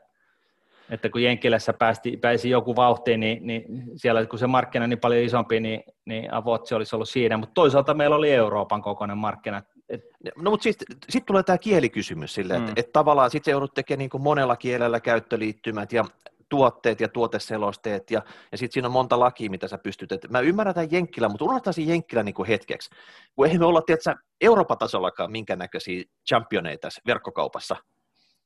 [0.89, 3.65] että kun Jenkkilässä päästi, pääsi joku vauhtiin, niin, niin,
[3.95, 7.53] siellä kun se markkina on niin paljon isompi, niin, niin Avotsi olisi ollut siinä, mutta
[7.53, 9.61] toisaalta meillä oli Euroopan kokoinen markkina.
[9.89, 10.01] Et...
[10.35, 12.67] No mutta sitten sit tulee tämä kielikysymys sille, mm.
[12.67, 16.05] että et tavallaan sitten joudut tekemään niin monella kielellä käyttöliittymät ja
[16.49, 18.21] tuotteet ja tuoteselosteet, ja,
[18.51, 20.11] ja sitten siinä on monta lakia, mitä sä pystyt.
[20.11, 22.89] Et mä ymmärrän tämän Jenkkilä, mutta unohtaisin Jenkkilä niin kuin hetkeksi.
[23.35, 27.75] Kun eihän me olla, tiedätkö, Euroopan tasollakaan minkä näköisiä championeita verkkokaupassa,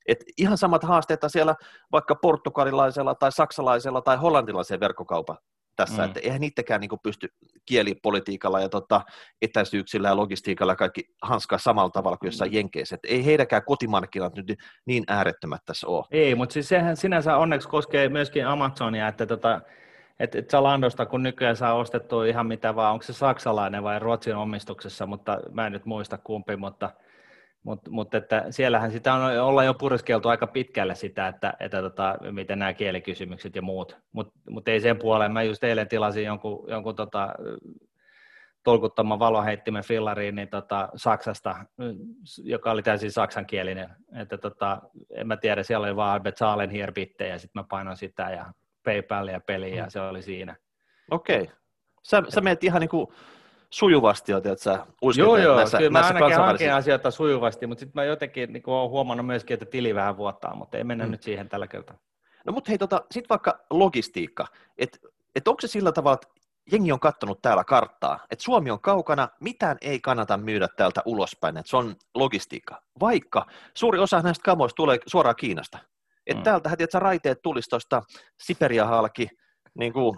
[0.07, 1.55] et ihan samat haasteet siellä
[1.91, 5.37] vaikka portugalilaisella tai saksalaisella tai hollantilaisella verkkokaupa
[5.75, 6.07] tässä, mm.
[6.07, 7.27] että eihän niitäkään niin pysty
[7.65, 9.01] kielipolitiikalla ja tota,
[9.41, 12.55] etäisyyksillä ja logistiikalla kaikki hanskaa samalla tavalla kuin jossain mm.
[12.55, 12.95] Jenkeissä.
[12.95, 16.05] Että ei heidäkään kotimarkkinat nyt niin äärettömät tässä ole.
[16.11, 19.61] Ei, mutta siis sehän sinänsä onneksi koskee myöskin Amazonia, että tota,
[20.19, 24.35] että et Zalandosta, kun nykyään saa ostettua ihan mitä vaan, onko se saksalainen vai Ruotsin
[24.35, 26.89] omistuksessa, mutta mä en nyt muista kumpi, mutta–
[27.63, 32.17] mutta mut että siellähän sitä on olla jo pureskeltu aika pitkälle sitä, että, että tota,
[32.31, 35.31] miten nämä kielikysymykset ja muut, mutta mut ei sen puoleen.
[35.31, 37.35] Mä just eilen tilasin jonkun, jonkun tota,
[38.63, 41.55] tolkuttoman valoheittimen fillariin niin tota, Saksasta,
[42.43, 43.89] joka oli täysin saksankielinen.
[44.15, 44.81] Että tota,
[45.15, 48.45] en mä tiedä, siellä oli vaan Bezahlen hier bitte, ja sitten mä painoin sitä ja
[48.83, 49.89] PayPal ja peli ja mm.
[49.89, 50.55] se oli siinä.
[51.11, 51.41] Okei.
[51.41, 51.55] Okay.
[52.03, 53.07] Sä, sä menet ihan niin kuin
[53.73, 54.85] sujuvasti, että sä
[55.17, 58.63] Joo, joo, näissä, kyllä näissä mä ainakin hankin asioita sujuvasti, mutta sitten mä jotenkin niin
[58.65, 61.11] olen huomannut myöskin, että tili vähän vuottaa, mutta ei mennä mm.
[61.11, 61.97] nyt siihen tällä kertaa.
[62.45, 64.47] No mutta hei, tota, sitten vaikka logistiikka,
[64.77, 64.99] että
[65.35, 66.41] et onko se sillä tavalla, että
[66.71, 71.57] jengi on katsonut täällä karttaa, että Suomi on kaukana, mitään ei kannata myydä täältä ulospäin,
[71.57, 72.81] että se on logistiikka.
[72.99, 75.79] Vaikka suuri osa näistä kamoista tulee suoraan Kiinasta.
[76.27, 76.43] Että mm.
[76.43, 78.01] täältähän tiedätkö, raiteet tulisi tuosta
[78.39, 79.27] Siperia halki,
[79.73, 80.17] niin kuin,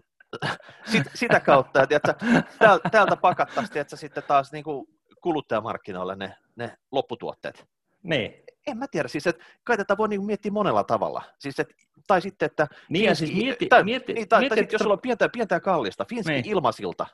[0.86, 2.44] sit, sitä kautta, että tiedätkö,
[2.92, 4.88] täältä, pakattaisiin tiedätkö, sitten taas niin kuin
[5.22, 7.68] kuluttajamarkkinoille ne, ne lopputuotteet.
[8.04, 8.44] Niin.
[8.68, 11.22] En mä tiedä, siis että kai tätä voi niin miettiä monella tavalla.
[11.40, 11.74] Siis, et,
[12.08, 12.68] tai sitten, että...
[12.90, 15.30] Niin, ja siis mieti, tai, mieti, niin, tai, mieti, tai sitten, jos sulla on pientä,
[15.30, 16.48] pientä ja kallista, Finski niin.
[16.48, 17.06] ilmasilta,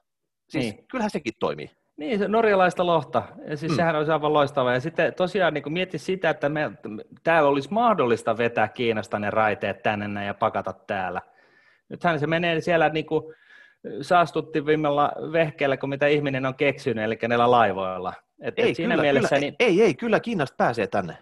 [0.50, 0.88] siis niin.
[0.88, 1.72] kyllähän sekin toimii.
[1.98, 3.24] Niin, se norjalaista lohta.
[3.48, 3.76] Ja siis mm.
[3.76, 4.74] sehän olisi aivan loistavaa.
[4.74, 6.72] Ja sitten tosiaan niin mieti sitä, että me,
[7.24, 11.22] täällä olisi mahdollista vetää Kiinasta ne raiteet tänne ja pakata täällä.
[11.90, 13.36] Nythän se menee siellä niin kuin
[14.02, 18.14] saastuttivimmalla vehkeellä kuin mitä ihminen on keksinyt, eli näillä laivoilla.
[18.42, 19.56] Et, ei, et siinä kyllä, mielessä, kyllä, niin...
[19.60, 21.18] ei, ei, kyllä Kiinasta pääsee tänne.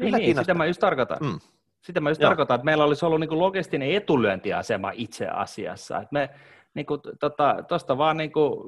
[0.00, 1.18] Kyllä niin, niin sitä mä just tarkoitan.
[1.20, 1.38] Mm.
[1.80, 2.28] Sitä mä just Joo.
[2.28, 5.96] tarkoitan, että meillä olisi ollut niin kuin logistinen etulyöntiasema itse asiassa.
[5.96, 6.30] Että me
[6.74, 8.60] niin kuin, tota, tosta vaan niin kuin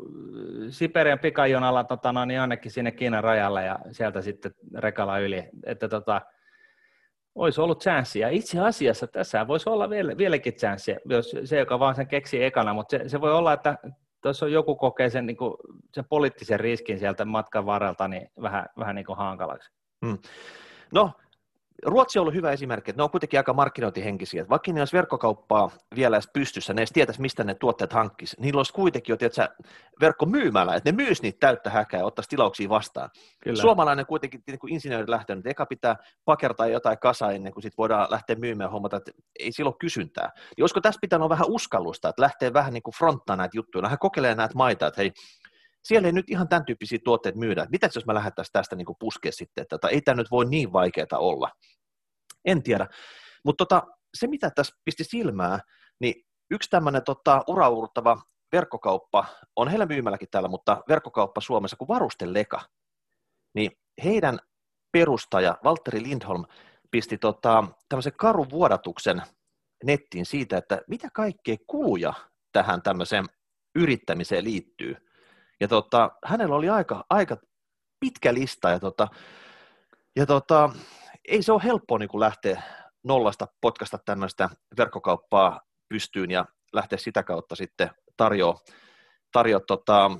[0.72, 5.48] Siperian pikajonalla tota, no, niin jonnekin sinne Kiinan rajalle ja sieltä sitten rekala yli.
[5.64, 6.20] Että tota,
[7.34, 8.28] olisi ollut chanssiä.
[8.28, 12.74] Itse asiassa tässä voisi olla vielä, vieläkin chanssiä, jos se, joka vaan sen keksii ekana,
[12.74, 13.78] mutta se, se voi olla, että
[14.22, 15.54] tuossa on joku kokee sen, niin kuin,
[15.94, 19.70] sen poliittisen riskin sieltä matkan varrelta niin vähän, vähän niin kuin hankalaksi.
[20.06, 20.18] Hmm.
[20.92, 21.12] No,
[21.86, 24.48] Ruotsi on ollut hyvä esimerkki, että ne on kuitenkin aika markkinointihenkisiä.
[24.48, 28.36] Vaikka ne olisi verkkokauppaa vielä edes pystyssä, ne edes tietäisi, mistä ne tuotteet hankkisi.
[28.40, 29.48] Niillä olisi kuitenkin jo tiedätkö,
[30.00, 33.10] verkkomyymällä, että ne myys niitä täyttä häkää ja ottaisi tilauksia vastaan.
[33.40, 33.60] Kyllä.
[33.60, 37.78] Suomalainen kuitenkin niin kuin insinööri lähtee, että eka pitää pakertaa jotain kasa ennen kuin sit
[37.78, 40.30] voidaan lähteä myymään ja huomata, että ei silloin kysyntää.
[40.58, 43.82] Ja olisiko tässä pitänyt olla vähän uskallusta, että lähtee vähän niin kuin fronttaa näitä juttuja,
[43.82, 45.12] lähde kokeilemaan näitä maita, että hei,
[45.84, 47.66] siellä ei nyt ihan tämän tyyppisiä tuotteita myydä.
[47.70, 50.72] Mitä jos me lähdettäisiin tästä niin puskea sitten, että tota, ei tämä nyt voi niin
[50.72, 51.50] vaikeaa olla.
[52.44, 52.86] En tiedä.
[53.44, 55.60] Mutta tota, se, mitä tässä pisti silmää,
[56.00, 56.14] niin
[56.50, 58.22] yksi tämmöinen tota, uraurtava
[58.52, 59.24] verkkokauppa,
[59.56, 62.60] on heillä myymälläkin täällä, mutta verkkokauppa Suomessa kuin Varusteleka,
[63.54, 63.70] niin
[64.04, 64.38] heidän
[64.92, 66.44] perustaja Valtteri Lindholm
[66.90, 69.22] pisti tota, tämmöisen karun vuodatuksen
[69.84, 72.12] nettiin siitä, että mitä kaikkea kuluja
[72.52, 73.24] tähän tämmöiseen
[73.74, 74.96] yrittämiseen liittyy.
[75.60, 77.36] Ja tota, hänellä oli aika, aika
[78.00, 79.08] pitkä lista, ja, tota,
[80.16, 80.70] ja tota,
[81.28, 82.62] ei se ole helppoa niin kuin lähteä
[83.04, 84.48] nollasta potkasta tämmöistä
[84.78, 88.58] verkkokauppaa pystyyn ja lähteä sitä kautta sitten tarjoa,
[89.32, 90.10] tarjoa tota,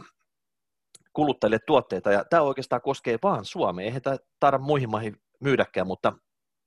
[1.13, 2.13] kuluttajille tuotteita.
[2.13, 6.13] Ja tämä oikeastaan koskee vaan Suomea, eihän tämä taida muihin maihin myydäkään, mutta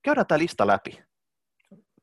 [0.02, 1.04] käydään tämä lista läpi.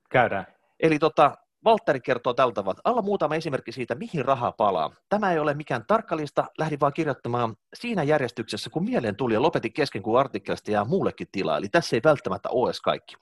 [0.10, 0.46] Käydään.
[0.80, 4.92] Eli tota, Valtteri kertoo tältä tavalla, alla muutama esimerkki siitä, mihin raha palaa.
[5.10, 9.42] Tämä ei ole mikään tarkka lista, lähdin vaan kirjoittamaan siinä järjestyksessä, kun mieleen tuli ja
[9.42, 11.58] lopetin kesken, kun artikkelista jää muullekin tilaa.
[11.58, 13.16] Eli tässä ei välttämättä ole edes kaikki.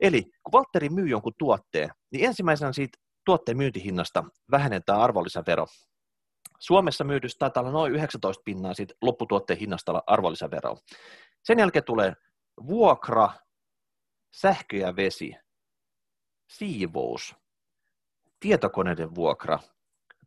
[0.00, 5.66] Eli kun Valtteri myy jonkun tuotteen, niin ensimmäisenä siitä tuotteen myyntihinnasta vähennetään arvonlisävero.
[6.58, 10.76] Suomessa myydystä taitaa olla noin 19 pinnaa siitä lopputuotteen hinnasta arvonlisävero.
[11.44, 12.12] Sen jälkeen tulee
[12.66, 13.28] vuokra,
[14.34, 15.36] sähkö ja vesi,
[16.48, 17.36] siivous,
[18.40, 19.58] tietokoneiden vuokra,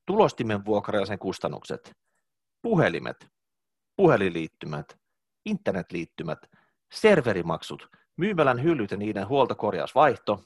[0.05, 1.97] tulostimen vuokra ja sen kustannukset,
[2.61, 3.27] puhelimet,
[3.95, 4.97] puhelinliittymät,
[5.45, 6.39] internetliittymät,
[6.93, 10.43] serverimaksut, myymälän hyllyt ja niiden huoltokorjausvaihto,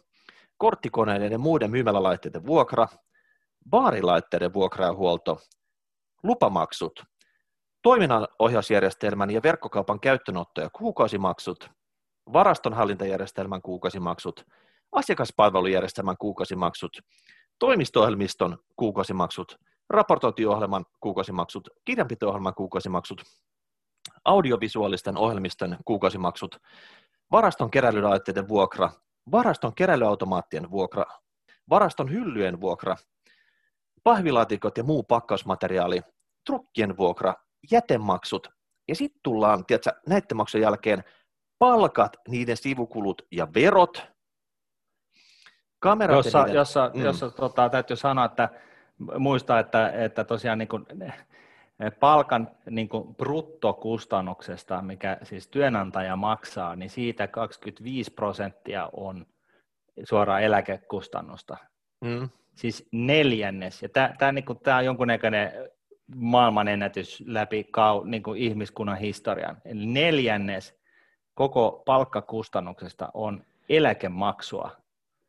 [0.57, 2.88] korttikoneiden ja muiden myymälälaitteiden vuokra,
[3.69, 5.41] baarilaitteiden vuokra ja huolto,
[6.23, 7.03] lupamaksut,
[7.82, 11.69] toiminnanohjausjärjestelmän ja verkkokaupan käyttöönotto ja kuukausimaksut,
[12.34, 14.45] varastonhallintajärjestelmän kuukausimaksut,
[14.96, 16.98] asiakaspalvelujärjestelmän kuukausimaksut,
[17.60, 19.56] toimisto-ohjelmiston kuukausimaksut,
[19.89, 23.24] raportointiohjelman kuukausimaksut, kirjanpito-ohjelman kuukausimaksut,
[24.26, 26.58] audiovisuaalisten ohjelmisten kuukausimaksut,
[27.32, 28.89] varaston keräilylaitteiden vuokra,
[29.32, 31.06] varaston keräilyautomaattien vuokra,
[31.70, 32.96] varaston hyllyjen vuokra,
[34.04, 36.02] pahvilaatikot ja muu pakkausmateriaali,
[36.46, 37.34] trukkien vuokra,
[37.72, 38.48] jätemaksut,
[38.88, 41.04] ja sitten tullaan, tiedätkö, näiden maksujen jälkeen
[41.60, 44.14] palkat, niiden sivukulut ja verot,
[45.86, 47.03] Kamerat jossa, jossa, mm.
[47.03, 48.49] jossa tota, täytyy sanoa, että
[49.19, 50.86] muistaa, että, että tosiaan niin kuin,
[51.99, 59.25] palkan niin kuin bruttokustannuksesta, mikä siis työnantaja maksaa, niin siitä 25 prosenttia on
[60.03, 61.57] suoraan eläkekustannusta.
[62.01, 62.29] Mm.
[62.55, 63.81] Siis neljännes.
[63.81, 65.51] Ja tämä, tämä, niin kuin, tämä on jonkunnäköinen
[66.15, 69.57] maailmanennätys läpi kau, niin kuin ihmiskunnan historian.
[69.65, 70.79] Eli neljännes
[71.33, 74.84] koko palkkakustannuksesta on eläkemaksua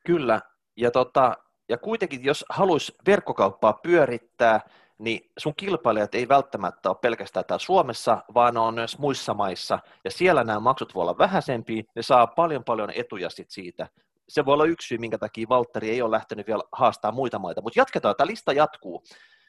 [0.06, 0.40] Kyllä,
[0.76, 1.36] ja, tota,
[1.68, 4.60] ja kuitenkin jos haluaisi verkkokauppaa pyörittää,
[4.98, 10.10] niin sun kilpailijat ei välttämättä ole pelkästään täällä Suomessa, vaan on myös muissa maissa, ja
[10.10, 13.88] siellä nämä maksut voi olla vähäisempiä, ne saa paljon paljon etuja sit siitä.
[14.28, 17.60] Se voi olla yksi syy, minkä takia Valtteri ei ole lähtenyt vielä haastaa muita maita,
[17.60, 19.02] mutta jatketaan, tämä lista jatkuu.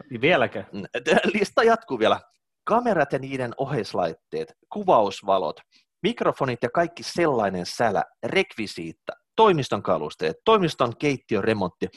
[0.09, 0.63] Niin vieläkö?
[1.39, 2.19] Lista jatkuu vielä.
[2.63, 5.59] Kamerat ja niiden oheislaitteet, kuvausvalot,
[6.03, 11.87] mikrofonit ja kaikki sellainen sälä, rekvisiitta, toimiston kalusteet, toimiston keittiön remontti,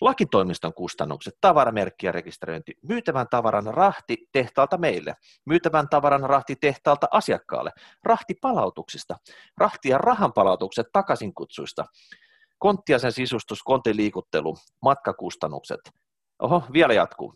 [0.00, 5.14] lakitoimiston kustannukset, tavaramerkki ja rekisteröinti, myytävän tavaran rahti tehtaalta meille,
[5.44, 7.70] myytävän tavaran rahti tehtaalta asiakkaalle,
[8.04, 9.16] rahti palautuksista,
[9.58, 11.84] rahti ja rahan palautukset takaisinkutsuista,
[12.58, 15.80] kontti ja sen sisustus, kontin liikuttelu, matkakustannukset.
[16.42, 17.34] Oho, vielä jatkuu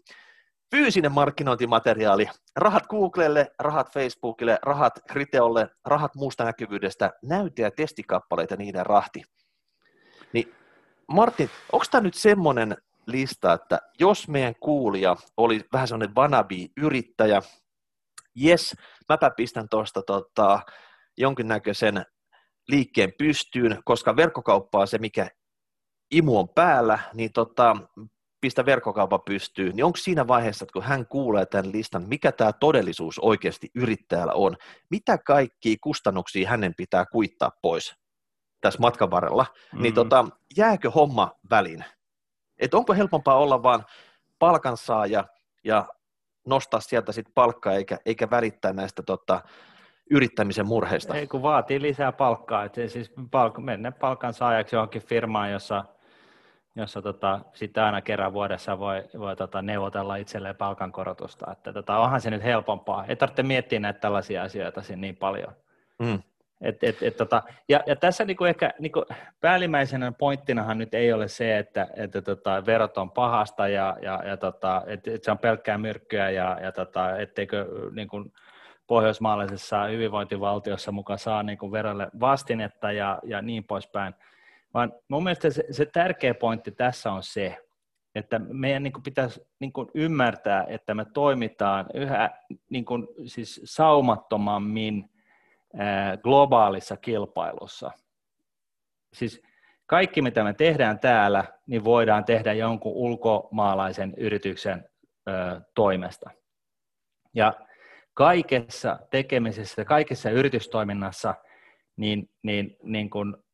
[0.70, 8.86] fyysinen markkinointimateriaali, rahat Googlelle, rahat Facebookille, rahat Kriteolle, rahat muusta näkyvyydestä, näyte- ja testikappaleita niiden
[8.86, 9.22] rahti.
[11.09, 17.42] Martin, onko tämä nyt semmoinen lista, että jos meidän kuulija oli vähän semmoinen wannabe-yrittäjä,
[18.34, 18.76] jes,
[19.09, 20.61] mäpä pistän tuosta tota,
[21.18, 22.04] jonkinnäköisen
[22.68, 25.28] liikkeen pystyyn, koska verkkokauppa on se, mikä
[26.11, 27.76] imu on päällä, niin tota,
[28.40, 32.52] pistä verkkokauppa pystyyn, niin onko siinä vaiheessa, että kun hän kuulee tämän listan, mikä tämä
[32.52, 34.56] todellisuus oikeasti yrittäjällä on,
[34.90, 37.94] mitä kaikki kustannuksia hänen pitää kuittaa pois
[38.61, 39.82] tässä matkan varrella, niin mm-hmm.
[39.82, 40.24] niin tota,
[40.56, 41.84] jääkö homma väliin?
[42.59, 43.84] Et onko helpompaa olla vaan
[44.38, 45.24] palkansaaja
[45.64, 45.86] ja
[46.46, 49.40] nostaa sieltä sitten palkkaa eikä, eikä välittää näistä tota,
[50.11, 51.14] yrittämisen murheista?
[51.14, 52.64] Ei, kun vaatii lisää palkkaa.
[52.64, 55.84] Et siis palk- mennä palkansaajaksi johonkin firmaan, jossa
[56.76, 61.52] jossa tota, sitten aina kerran vuodessa voi, voi tota, neuvotella itselleen palkankorotusta.
[61.52, 63.04] Että tota, onhan se nyt helpompaa.
[63.06, 65.54] Ei tarvitse miettiä näitä tällaisia asioita niin paljon.
[65.98, 66.22] Mm.
[66.61, 69.04] Et, et, et, tota, ja, ja tässä niinku ehkä niinku
[69.40, 74.36] päällimmäisenä pointtinahan nyt ei ole se, että, että tota, verot on pahasta ja, ja, ja
[74.36, 78.24] tota, että et se on pelkkää myrkkyä ja, ja tota, etteikö niinku,
[78.86, 84.14] pohjoismaalaisessa hyvinvointivaltiossa mukaan saa niinku verolle vastinetta ja, ja niin poispäin.
[84.74, 87.59] Vaan mun mielestä se, se tärkeä pointti tässä on se,
[88.14, 92.30] että meidän niin kuin pitäisi niin kuin ymmärtää, että me toimitaan yhä
[92.70, 95.11] niin kuin, siis saumattomammin
[96.22, 97.90] globaalissa kilpailussa.
[99.12, 99.42] Siis
[99.86, 104.88] kaikki, mitä me tehdään täällä, niin voidaan tehdä jonkun ulkomaalaisen yrityksen
[105.74, 106.30] toimesta.
[107.34, 107.54] Ja
[108.14, 111.34] kaikessa tekemisessä, kaikessa yritystoiminnassa,
[111.96, 113.44] niin, niin, niin kun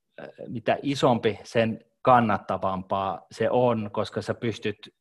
[0.48, 4.94] mitä isompi, sen kannattavampaa se on, koska sä pystyt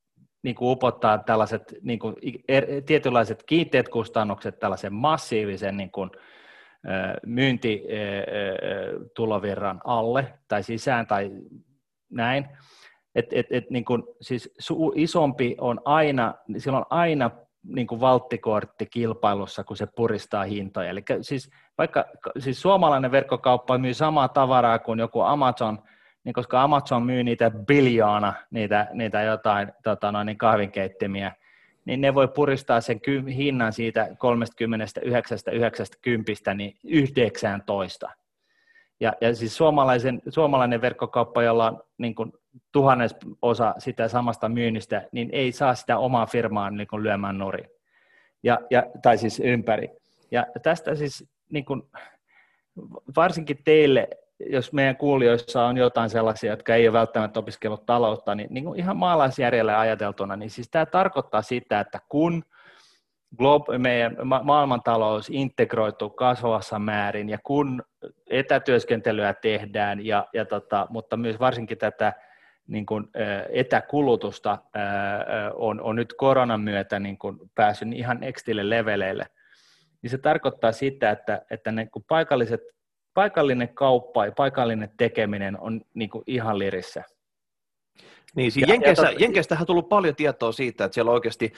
[0.44, 2.16] niin kuin upottaa tällaiset niin kuin,
[2.48, 6.12] er, tietynlaiset kiinteät kustannukset tällaisen massiivisen niin kuin,
[7.26, 11.32] myyntitulovirran alle tai sisään tai
[12.12, 12.48] näin.
[13.16, 14.54] Et, et, et, niin kuin, siis
[14.96, 17.32] isompi on aina, sillä on aina
[17.64, 20.90] niin kuin valttikortti kilpailussa, kun se puristaa hintoja.
[20.90, 22.06] Eli siis vaikka
[22.40, 25.80] siis suomalainen verkkokauppa myy samaa tavaraa kuin joku Amazon,
[26.24, 31.32] niin koska Amazon myy niitä biljoona, niitä, niitä jotain tota noin, niin kahvinkeittimiä,
[31.86, 33.00] niin ne voi puristaa sen
[33.36, 34.08] hinnan siitä
[36.50, 38.10] 39,90 niin 19.
[39.00, 42.34] Ja, ja siis suomalaisen, suomalainen verkkokauppa, jolla on niin kuin
[42.72, 47.70] tuhannes osa sitä samasta myynnistä, niin ei saa sitä omaa firmaa niin kuin lyömään nurin.
[48.44, 49.90] Ja, ja, tai siis ympäri.
[50.32, 51.84] Ja tästä siis niin kuin,
[53.16, 54.08] varsinkin teille,
[54.50, 58.80] jos meidän kuulijoissa on jotain sellaisia, jotka ei ole välttämättä opiskellut taloutta, niin, niin kuin
[58.80, 62.44] ihan maalaisjärjellä ajateltuna, niin siis tämä tarkoittaa sitä, että kun
[63.42, 67.84] glob- meidän ma- maailmantalous integroituu kasvavassa määrin ja kun
[68.30, 72.14] etätyöskentelyä tehdään, ja, ja tota, mutta myös varsinkin tätä
[72.68, 73.08] niin kuin,
[73.50, 74.58] etäkulutusta
[75.56, 79.26] on, on nyt koronan myötä niin kuin päässyt ihan nextille leveleille,
[80.02, 82.62] niin se tarkoittaa sitä, että, että ne, kun paikalliset,
[83.14, 87.04] paikallinen kauppa ja paikallinen tekeminen on niin kuin ihan lirissä.
[88.36, 91.54] Niin, siis Jenkeissä, ja, Jenkeistähän on tullut paljon tietoa siitä, että siellä oikeasti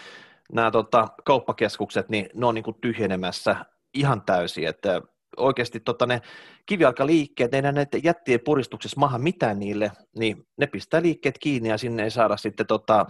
[0.53, 3.55] nämä tota, kauppakeskukset, niin ne on niin kuin tyhjenemässä
[3.93, 5.01] ihan täysin, että
[5.37, 6.21] oikeasti tota, ne
[6.65, 12.03] kivijalkaliikkeet, ei näitä jättien puristuksessa maha mitään niille, niin ne pistää liikkeet kiinni ja sinne
[12.03, 13.05] ei saada sitten tota,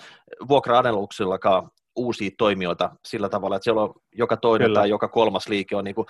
[0.50, 4.80] vuokra-aneluksellakaan uusia toimijoita sillä tavalla, että siellä on joka toinen Kyllä.
[4.80, 6.08] tai joka kolmas liike on niin kuin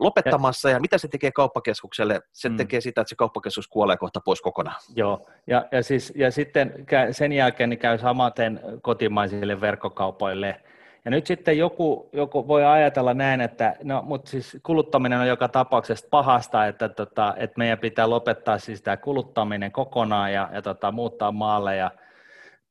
[0.00, 2.20] lopettamassa, ja mitä se tekee kauppakeskukselle?
[2.32, 2.56] Se mm.
[2.56, 4.76] tekee sitä, että se kauppakeskus kuolee kohta pois kokonaan.
[4.96, 10.60] Joo, ja, ja, siis, ja sitten sen jälkeen niin käy samaten kotimaisille verkkokaupoille,
[11.04, 15.48] ja nyt sitten joku, joku voi ajatella näin, että no, mutta siis kuluttaminen on joka
[15.48, 20.92] tapauksessa pahasta, että, tota, että meidän pitää lopettaa siis tämä kuluttaminen kokonaan ja, ja tota,
[20.92, 21.90] muuttaa maalle ja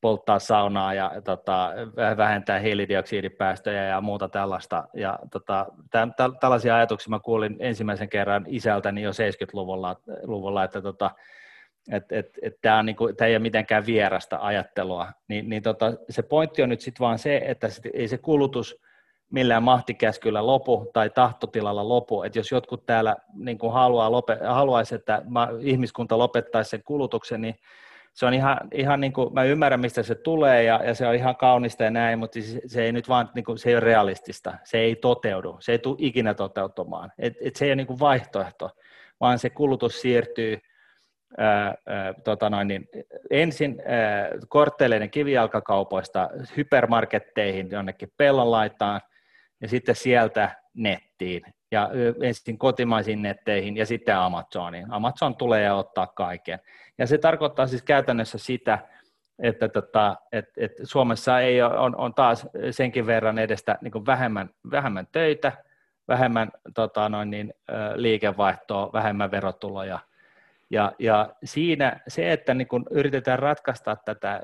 [0.01, 1.71] polttaa saunaa ja tota,
[2.17, 4.87] vähentää hiilidioksidipäästöjä ja muuta tällaista.
[4.93, 10.81] Ja tota, täm, täl, tällaisia ajatuksia mä kuulin ensimmäisen kerran isältäni jo 70-luvulla, luvulla, että
[10.81, 11.11] tota,
[11.91, 15.11] et, et, et tämä niinku, ei ole mitenkään vierasta ajattelua.
[15.27, 18.81] Niin, niin tota, se pointti on nyt sitten vaan se, että sit ei se kulutus
[19.31, 24.95] millään mahtikäskyllä lopu tai tahtotilalla lopu, että jos jotkut täällä niin kuin haluaa lope, haluaisi,
[24.95, 25.21] että
[25.59, 27.55] ihmiskunta lopettaisi sen kulutuksen, niin
[28.19, 31.15] se on ihan, ihan niin kuin, mä ymmärrän mistä se tulee ja, ja se on
[31.15, 33.79] ihan kaunista ja näin, mutta se, se ei nyt vaan, niin kuin, se ei ole
[33.79, 37.87] realistista, se ei toteudu, se ei tule ikinä toteutumaan, et, et se ei ole niin
[37.87, 38.69] kuin vaihtoehto,
[39.19, 40.57] vaan se kulutus siirtyy
[41.37, 42.89] ää, ää, tota noin, niin
[43.29, 49.01] ensin ää, kortteleiden kivijalkakaupoista hypermarketteihin jonnekin pellon laitaan,
[49.61, 51.41] ja sitten sieltä nettiin
[51.71, 51.89] ja
[52.23, 54.91] ensin kotimaisiin netteihin ja sitten Amazoniin.
[54.91, 56.59] Amazon tulee ja ottaa kaiken.
[56.99, 58.79] Ja se tarkoittaa siis käytännössä sitä,
[59.39, 64.49] että tota, et, et Suomessa ei ole, on, on taas senkin verran edestä niin vähemmän,
[64.71, 65.51] vähemmän töitä,
[66.07, 67.53] vähemmän tota, noin niin,
[67.95, 69.99] liikevaihtoa, vähemmän verotuloja.
[70.69, 74.41] Ja, ja siinä se, että niin kun yritetään ratkaista tätä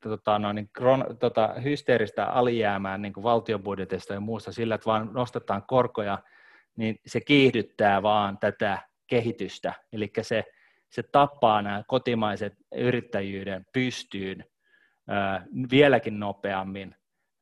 [0.00, 5.10] tota, noin, niin kron, tota, hysteeristä alijäämää niin kuin valtiobudjetista ja muusta sillä, että vaan
[5.12, 6.18] nostetaan korkoja,
[6.76, 9.74] niin se kiihdyttää vaan tätä kehitystä.
[9.92, 10.44] Eli se,
[10.92, 14.44] se tappaa nämä kotimaiset yrittäjyyden pystyyn
[15.08, 16.94] ää, vieläkin nopeammin,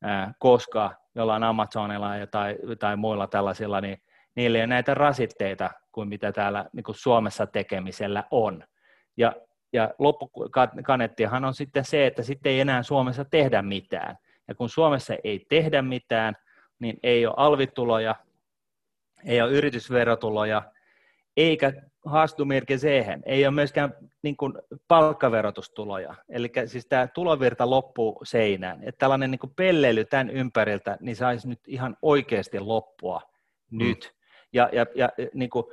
[0.02, 4.02] ää, koska jollain Amazonilla ja tai, tai muilla tällaisilla, niin
[4.34, 8.64] niillä ei ole näitä rasitteita kuin mitä täällä niin kuin Suomessa tekemisellä on.
[9.16, 9.32] Ja
[9.72, 14.16] ja loppukanettihan on sitten se, että sitten ei enää Suomessa tehdä mitään.
[14.48, 16.34] Ja kun Suomessa ei tehdä mitään,
[16.78, 18.14] niin ei ole alvituloja,
[19.24, 20.62] ei ole yritysverotuloja,
[21.36, 21.72] eikä
[22.04, 24.52] haastumirke siihen, ei ole myöskään niin kuin
[24.88, 26.14] palkkaverotustuloja.
[26.28, 28.78] Eli siis tämä tulovirta loppuu seinään.
[28.82, 33.22] Että tällainen niin kuin pelleily tämän ympäriltä, niin saisi nyt ihan oikeasti loppua
[33.70, 33.78] mm.
[33.78, 34.14] nyt.
[34.52, 35.66] Ja, ja, ja niin kuin,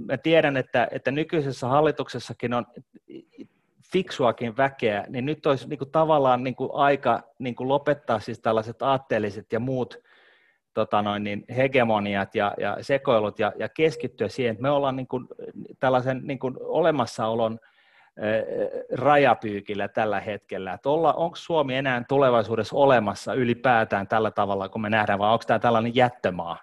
[0.00, 2.66] mä tiedän, että, että nykyisessä hallituksessakin on
[3.92, 8.40] fiksuakin väkeä, niin nyt olisi niin kuin tavallaan niin kuin aika niin kuin lopettaa siis
[8.40, 9.98] tällaiset aatteelliset ja muut
[10.76, 15.08] tota noin, niin hegemoniat ja, ja sekoilut ja, ja keskittyä siihen, että me ollaan niin
[15.08, 15.28] kuin
[15.80, 17.58] tällaisen niin kuin olemassaolon
[18.92, 24.90] rajapyykillä tällä hetkellä, että olla, onko Suomi enää tulevaisuudessa olemassa ylipäätään tällä tavalla, kun me
[24.90, 26.58] nähdään, vai onko tämä tällainen jättömaa?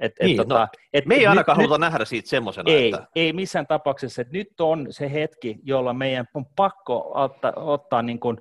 [0.00, 2.70] Et, et, niin, tota, no, et me ei nyt, ainakaan nyt, haluta nähdä siitä semmoisena.
[2.70, 3.06] Ei, että...
[3.16, 4.22] ei missään tapauksessa.
[4.22, 8.38] Että nyt on se hetki, jolla meidän on pakko ottaa, ottaa niin kuin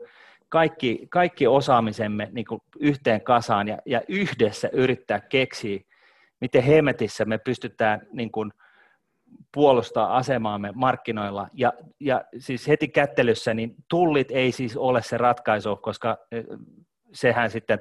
[0.50, 5.80] kaikki, kaikki osaamisemme niin kuin yhteen kasaan ja, ja yhdessä yrittää keksiä,
[6.41, 8.52] miten hemetissä me pystytään niin kuin
[9.54, 11.47] puolustaa asemaamme markkinoilla.
[11.54, 16.43] Ja, ja siis heti kättelyssä, niin tullit ei siis ole se ratkaisu, koska eh,
[17.14, 17.80] sehän sitten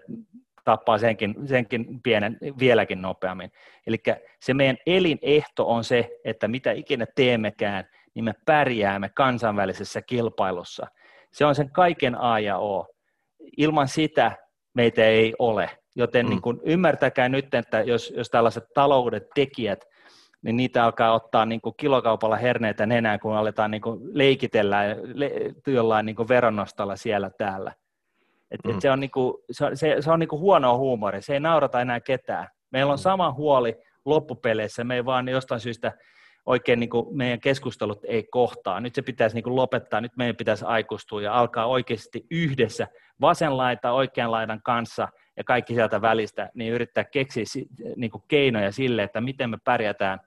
[0.64, 3.50] tappaa senkin, senkin pienen vieläkin nopeammin.
[3.86, 3.96] Eli
[4.40, 10.86] se meidän elinehto on se, että mitä ikinä teemmekään, niin me pärjäämme kansainvälisessä kilpailussa.
[11.38, 12.86] Se on sen kaiken A ja O.
[13.56, 14.36] Ilman sitä
[14.74, 15.70] meitä ei ole.
[15.96, 16.30] Joten mm.
[16.30, 19.84] niin kun ymmärtäkää nyt, että jos, jos tällaiset talouden tekijät,
[20.42, 25.32] niin niitä alkaa ottaa niin kuin kilokaupalla herneitä nenään, kun aletaan niin kuin leikitellä le,
[25.66, 27.72] jollain niin kuin veronnostolla siellä täällä.
[28.50, 28.70] Et, mm.
[28.70, 32.00] et se on, niinku, se, se, se on niinku huonoa huumoria, se ei naurata enää
[32.00, 32.48] ketään.
[32.70, 33.02] Meillä on mm.
[33.02, 35.92] sama huoli loppupeleissä, me ei vaan jostain syystä
[36.48, 38.80] oikein niin kuin meidän keskustelut ei kohtaa.
[38.80, 42.88] Nyt se pitäisi niin kuin lopettaa, nyt meidän pitäisi aikustua ja alkaa oikeasti yhdessä
[43.20, 47.44] vasen laita oikean laidan kanssa ja kaikki sieltä välistä, niin yrittää keksiä
[47.96, 50.20] niin kuin keinoja sille, että miten me pärjätään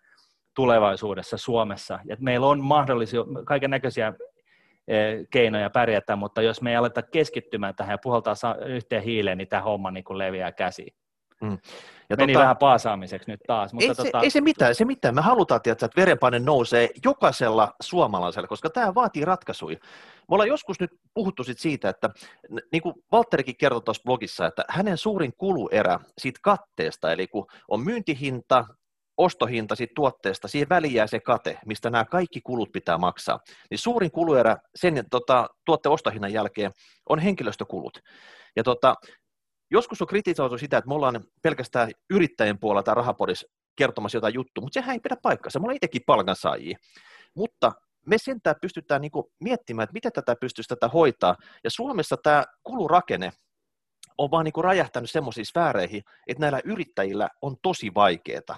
[0.55, 1.99] tulevaisuudessa Suomessa.
[2.05, 4.13] Ja meillä on mahdollisia kaiken näköisiä
[4.87, 9.47] Eh, keinoja pärjätä, mutta jos me ei aleta keskittymään tähän ja puhaltaa yhteen hiileen, niin
[9.47, 10.93] tämä homma niin kuin leviää käsiin.
[11.41, 11.57] Mm.
[12.09, 13.73] Ja Meni tota, vähän paasaamiseksi nyt taas.
[13.73, 14.19] Mutta ei, tota...
[14.19, 15.15] se, ei se mitään, se mitään.
[15.15, 19.77] Me halutaan tietää, että verenpaine nousee jokaisella suomalaisella, koska tämä vaatii ratkaisuja.
[19.81, 22.09] Me ollaan joskus nyt puhuttu sit siitä, että
[22.71, 27.79] niin kuin Valtterikin kertoi tuossa blogissa, että hänen suurin kuluerä siitä katteesta, eli kun on
[27.79, 28.65] myyntihinta,
[29.17, 33.39] ostohinta siitä tuotteesta, siihen väliin jää se kate, mistä nämä kaikki kulut pitää maksaa.
[33.69, 36.71] Niin suurin kuluerä sen tota, tuotteen ostohinnan jälkeen
[37.09, 37.99] on henkilöstökulut.
[38.55, 38.95] Ja tota,
[39.71, 44.61] joskus on kritisoitu sitä, että me ollaan pelkästään yrittäjien puolella tai rahapodissa kertomassa jotain juttua,
[44.61, 45.59] mutta sehän ei pidä paikkansa.
[45.59, 46.77] Me ollaan itsekin palkansaajia.
[47.35, 47.71] Mutta
[48.05, 51.35] me sentään pystytään niin miettimään, että miten tätä pystyisi tätä hoitaa.
[51.63, 53.31] Ja Suomessa tämä kulurakenne
[54.17, 58.57] on vaan niin räjähtänyt semmoisiin sfääreihin, että näillä yrittäjillä on tosi vaikeaa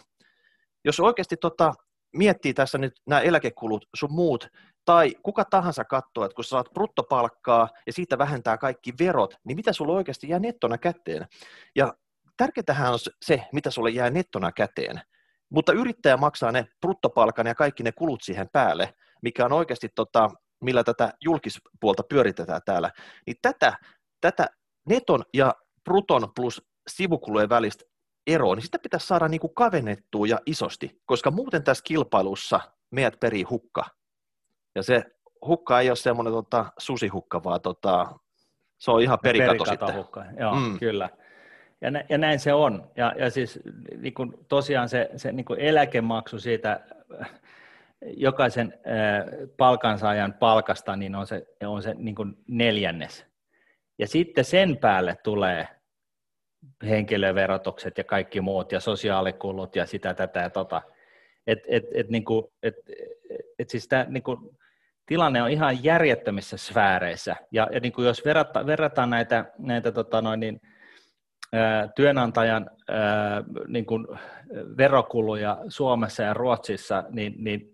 [0.86, 1.74] jos oikeasti tota,
[2.14, 4.48] miettii tässä nyt nämä eläkekulut sun muut,
[4.86, 9.56] Tai kuka tahansa katsoo, että kun sä saat bruttopalkkaa ja siitä vähentää kaikki verot, niin
[9.56, 11.28] mitä sulla oikeasti jää nettona käteen?
[11.76, 11.94] Ja
[12.38, 15.02] tärkeintähän on se, mitä sulle jää nettona käteen.
[15.50, 20.30] Mutta yrittäjä maksaa ne bruttopalkan ja kaikki ne kulut siihen päälle, mikä on oikeasti, tota,
[20.62, 22.92] millä tätä julkispuolta pyöritetään täällä.
[23.28, 23.78] Niin tätä,
[24.22, 24.48] tätä
[24.90, 27.86] neton ja bruton plus sivukulujen välistä
[28.28, 32.60] eroa, niin sitä pitäisi saada niin kuin kavennettua ja isosti, koska muuten tässä kilpailussa
[32.92, 33.86] meidät perii hukka.
[34.76, 35.04] Ja se
[35.46, 38.08] hukka ei ole semmoinen tota, susihukka, vaan tota,
[38.78, 39.96] se on ihan perikato, perikato sitten.
[39.96, 40.26] Hukka.
[40.40, 40.80] Joo, mm.
[40.80, 41.10] kyllä.
[41.82, 42.92] Ja, nä, ja näin se on.
[42.96, 43.60] Ja, ja siis
[43.98, 46.82] niin kuin tosiaan se, se niin kuin eläkemaksu siitä
[48.18, 53.26] jokaisen äh, palkansaajan palkasta niin on se, on se niin kuin neljännes.
[54.00, 55.68] Ja sitten sen päälle tulee
[56.84, 60.82] henkilöverotukset ja kaikki muut ja sosiaalikulut ja sitä, tätä ja tota.
[61.48, 62.76] Et, et, et, niin kuin, et,
[63.60, 64.58] et siis tämä niin kuin,
[65.06, 67.36] tilanne on ihan järjettömissä sfääreissä.
[67.52, 70.62] Ja, ja niin kuin jos verrata, verrataan näitä, näitä tota noin, niin,
[71.54, 74.08] ää, työnantajan ää, niin kuin
[74.78, 77.74] verokuluja Suomessa ja Ruotsissa, niin, niin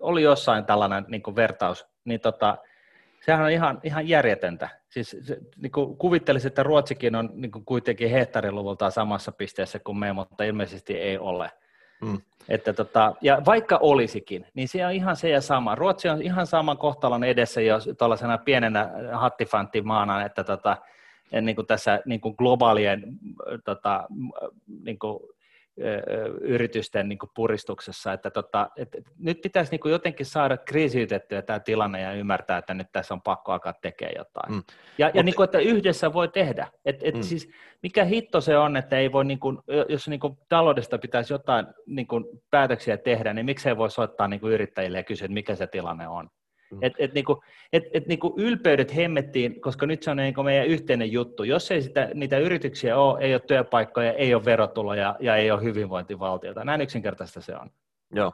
[0.00, 2.58] oli jossain tällainen niin kuin vertaus, niin tota,
[3.24, 4.68] sehän on ihan, ihan järjetöntä.
[4.90, 9.98] Siis se, niin kuin kuvittelisin, että Ruotsikin on niin kuin kuitenkin hehtaariluvultaan samassa pisteessä kuin
[9.98, 11.50] me, mutta ilmeisesti ei ole.
[12.04, 12.20] Mm.
[12.48, 15.74] Että tota, ja vaikka olisikin, niin se on ihan se ja sama.
[15.74, 20.76] Ruotsi on ihan saman kohtalon edessä jo tuollaisena pienenä hattifanttimaana, että tota,
[21.40, 23.02] niin kuin tässä niin kuin globaalien
[23.64, 24.06] tota,
[24.84, 25.18] niin kuin
[26.40, 31.42] yritysten niin kuin puristuksessa, että tota, et, et, nyt pitäisi niin kuin jotenkin saada kriisiytettyä
[31.42, 34.52] tämä tilanne ja ymmärtää, että nyt tässä on pakko alkaa tekemään jotain.
[34.52, 34.62] Mm.
[34.98, 36.68] Ja, ja niin kuin, että yhdessä voi tehdä.
[36.84, 37.22] Et, et mm.
[37.22, 37.50] siis,
[37.82, 39.58] mikä hitto se on, että ei voi, niin kuin,
[39.88, 44.40] jos niin kuin taloudesta pitäisi jotain niin kuin päätöksiä tehdä, niin miksei voi soittaa niin
[44.40, 46.30] kuin yrittäjille ja kysyä, että mikä se tilanne on.
[46.82, 51.12] Et, et, niinku, et, et niinku ylpeydet hemmettiin, koska nyt se on niinku meidän yhteinen
[51.12, 51.44] juttu.
[51.44, 55.62] Jos ei sitä, niitä yrityksiä ole, ei ole työpaikkoja, ei ole verotuloja ja ei ole
[55.62, 56.64] hyvinvointivaltiota.
[56.64, 57.70] Näin yksinkertaista se on.
[58.14, 58.32] Joo.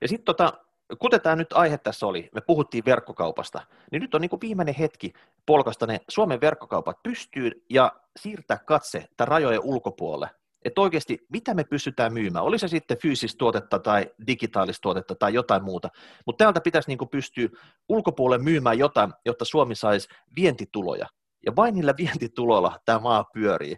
[0.00, 0.52] Ja sitten tota,
[0.98, 3.60] kuten tämä nyt aihe tässä oli, me puhuttiin verkkokaupasta,
[3.90, 5.12] niin nyt on niin kuin viimeinen hetki
[5.46, 10.30] polkasta ne Suomen verkkokaupat pystyyn ja siirtää katse tämän rajojen ulkopuolelle
[10.64, 15.34] että oikeasti mitä me pystytään myymään, oli se sitten fyysistä tuotetta tai digitaalista tuotetta tai
[15.34, 15.88] jotain muuta,
[16.26, 17.48] mutta täältä pitäisi niin pystyä
[17.88, 21.06] ulkopuolelle myymään jotain, jotta Suomi saisi vientituloja,
[21.46, 23.76] ja vain niillä vientituloilla tämä maa pyörii.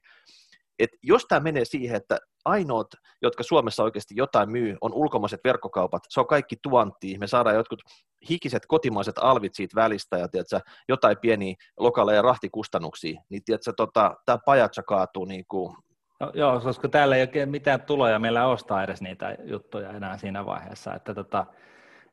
[0.79, 2.87] Et jos tämä menee siihen, että ainoat,
[3.23, 7.83] jotka Suomessa oikeasti jotain myy, on ulkomaiset verkkokaupat, se on kaikki tuontia, me saadaan jotkut
[8.31, 14.39] hikiset kotimaiset alvit siitä välistä ja tiedätkö, jotain pieniä lokaleja rahtikustannuksia, niin tiedätkö, tota, tämä
[14.47, 15.77] pajatsa kaatuu niin kuin
[16.21, 20.47] No, joo, koska täällä ei oikein mitään tuloja meillä ostaa edes niitä juttuja enää siinä
[20.47, 21.47] vaiheessa, että, tota,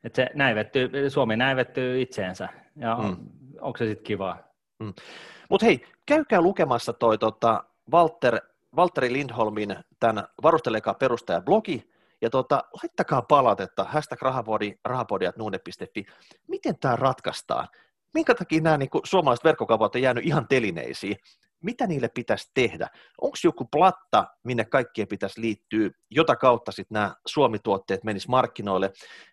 [0.03, 3.17] että se näivettyy, Suomi näivettyy itseensä, ja mm.
[3.61, 4.37] onko se sitten kivaa?
[4.79, 4.93] Mm.
[5.49, 8.41] Mutta hei, käykää lukemassa toi tota, Walter,
[8.75, 16.05] Valtteri Lindholmin tämän varustelekaa perustaja blogi, ja tota, laittakaa palautetta, hashtag rahapodi, rahapodi.nuune.fi.
[16.47, 17.67] Miten tämä ratkaistaan?
[18.13, 21.17] Minkä takia nämä niin kuin, suomalaiset verkkokaupat on jäänyt ihan telineisiin?
[21.63, 22.87] Mitä niille pitäisi tehdä?
[23.21, 28.91] Onko joku platta, minne kaikkien pitäisi liittyä, jota kautta sitten nämä Suomi-tuotteet menis markkinoille?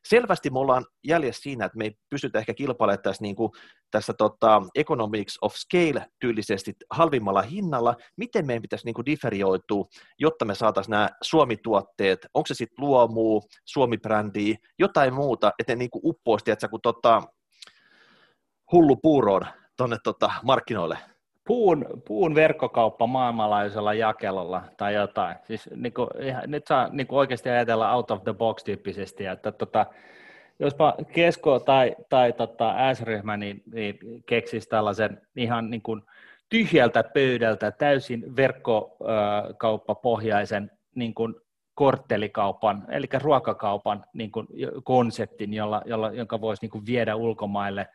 [0.08, 3.50] Selvästi me ollaan jäljessä siinä, että me ei pystytä ehkä kilpailemaan tässä, niin kuin,
[3.90, 7.96] tässä tota, economics of scale tyylisesti halvimmalla hinnalla.
[8.16, 9.84] Miten meidän pitäisi niin kuin differioitua,
[10.18, 15.90] jotta me saataisiin nämä Suomi-tuotteet, onko se sitten luomu, Suomi-brändi, jotain muuta, että ne niin
[15.90, 17.22] kuin uppoisi, että kun tota,
[18.72, 20.98] hullu puuroon tuonne tota, markkinoille?
[21.44, 25.36] Puun, puun verkkokauppa maailmanlaajuisella jakelulla tai jotain.
[25.44, 26.08] Siis niin kuin,
[26.46, 29.86] nyt saa niin kuin oikeasti ajatella out of the box tyyppisesti, että tota,
[30.58, 36.02] jospa Kesko tai, tai tota S-ryhmä niin, niin keksisi tällaisen ihan niin kuin
[36.48, 41.34] tyhjältä pöydältä täysin verkkokauppapohjaisen niin kuin
[41.74, 44.46] korttelikaupan, eli ruokakaupan niin kuin
[44.84, 47.88] konseptin, jolla, jolla, jonka voisi niin kuin viedä ulkomaille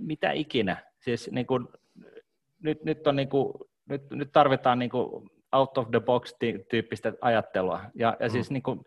[0.00, 0.76] mitä ikinä.
[1.06, 1.68] Siis niin kuin,
[2.62, 3.52] nyt, nyt, on niin kuin,
[3.88, 6.34] nyt, nyt tarvitaan niin kuin out of the box
[6.70, 7.80] tyyppistä ajattelua.
[7.94, 8.32] Ja, ja mm.
[8.32, 8.80] siis niin kuin,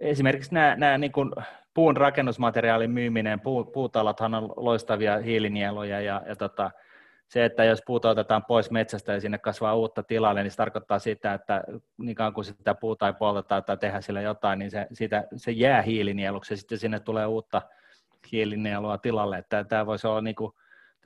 [0.00, 1.32] esimerkiksi nämä, nämä niin kuin
[1.74, 6.70] puun rakennusmateriaalin myyminen, puu, puutalothan on loistavia hiilinieluja ja, ja tota,
[7.28, 10.98] se, että jos puuta otetaan pois metsästä ja sinne kasvaa uutta tilalle, niin se tarkoittaa
[10.98, 11.64] sitä, että
[11.98, 15.82] niin kuin sitä puuta ei polteta tai tehdä sille jotain, niin se, siitä, se jää
[15.82, 17.62] hiilinieluksi ja sitten sinne tulee uutta
[18.32, 19.38] hiilinielua tilalle.
[19.38, 20.52] Että tämä voisi olla niin kuin,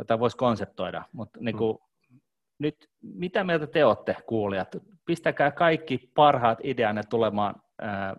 [0.01, 1.79] tätä voisi konseptoida, mutta niin kuin,
[2.11, 2.21] mm.
[2.59, 4.77] nyt mitä mieltä te olette kuulijat?
[5.07, 8.17] Pistäkää kaikki parhaat ideanne tulemaan ää,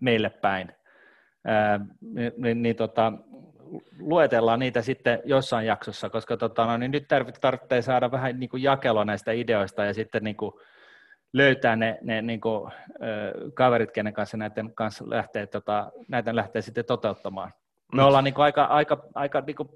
[0.00, 0.72] meille päin.
[1.44, 1.80] ää,
[2.36, 3.12] niin, niin tota,
[3.98, 7.08] luetellaan niitä sitten jossain jaksossa, koska tota, no, niin nyt
[7.40, 10.52] tarvitsee saada vähän niin kuin jakelua näistä ideoista ja sitten niin kuin
[11.32, 16.62] löytää ne, ne niin kuin, ö, kaverit, kenen kanssa näiden kanssa lähtee, tota, näitä lähtee
[16.62, 17.52] sitten toteuttamaan.
[17.94, 19.68] Me ollaan niin kuin aika, aika, aika niin kuin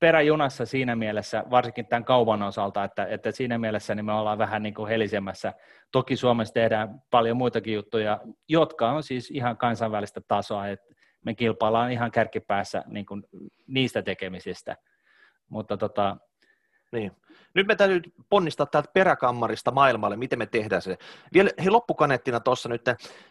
[0.00, 4.62] peräjunassa siinä mielessä, varsinkin tämän kaupan osalta, että, että siinä mielessä niin me ollaan vähän
[4.62, 5.52] niin kuin helisemmässä.
[5.92, 10.94] Toki Suomessa tehdään paljon muitakin juttuja, jotka on siis ihan kansainvälistä tasoa, että
[11.24, 13.22] me kilpaillaan ihan kärkipäässä niin kuin
[13.66, 14.76] niistä tekemisistä.
[15.48, 16.16] Mutta tota,
[16.92, 17.12] niin.
[17.54, 18.00] Nyt me täytyy
[18.30, 20.96] ponnistaa täältä peräkammarista maailmalle, miten me tehdään se.
[21.32, 22.82] Vielä he loppukaneettina tuossa nyt,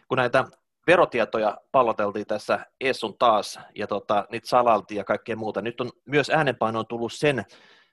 [0.08, 0.44] kun näitä
[0.86, 5.62] verotietoja palloteltiin tässä Essun taas, ja tota, niitä salaltiin ja kaikkea muuta.
[5.62, 7.44] Nyt on myös äänenpaino tullut sen,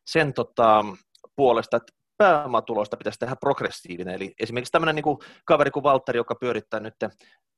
[0.05, 0.85] sen tota,
[1.35, 4.15] puolesta, että pääomatulosta pitäisi tehdä progressiivinen.
[4.15, 6.95] Eli esimerkiksi tämmöinen niin kuin kaveri kuin Valtteri, joka pyörittää nyt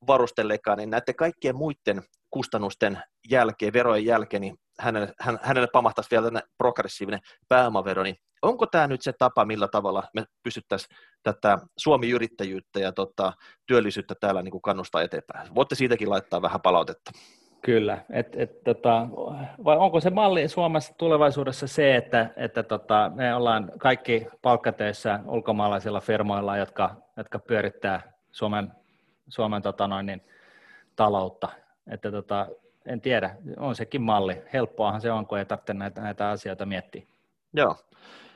[0.07, 2.99] varustellekaan, niin näiden kaikkien muiden kustannusten
[3.29, 9.01] jälkeen, verojen jälkeen, niin hänelle, hän, hänelle pamahtaisi vielä progressiivinen pääomavero, niin onko tämä nyt
[9.01, 13.33] se tapa, millä tavalla me pystyttäisiin tätä Suomi-yrittäjyyttä ja tota,
[13.67, 15.55] työllisyyttä täällä niin kuin kannustaa eteenpäin?
[15.55, 17.11] Voitte siitäkin laittaa vähän palautetta.
[17.61, 19.07] Kyllä, et, et, tota,
[19.63, 25.99] vai onko se malli Suomessa tulevaisuudessa se, että, että tota, me ollaan kaikki palkkatöissä ulkomaalaisilla
[25.99, 28.71] firmoilla, jotka, jotka pyörittää Suomen,
[29.29, 30.21] Suomen tota noin, niin,
[30.95, 31.49] taloutta,
[31.87, 32.47] että tota,
[32.85, 34.41] en tiedä, on sekin malli.
[34.53, 37.03] Helppoahan se on, kun ei tarvitse näitä, näitä asioita miettiä.
[37.53, 37.75] Joo,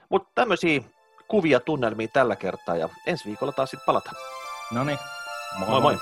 [0.09, 0.81] mutta tämmöisiä
[1.27, 4.15] kuvia tunnelmia tällä kertaa ja ensi viikolla taas sitten palataan.
[4.71, 4.99] No niin,
[5.59, 5.81] moi moi.
[5.81, 5.97] moi.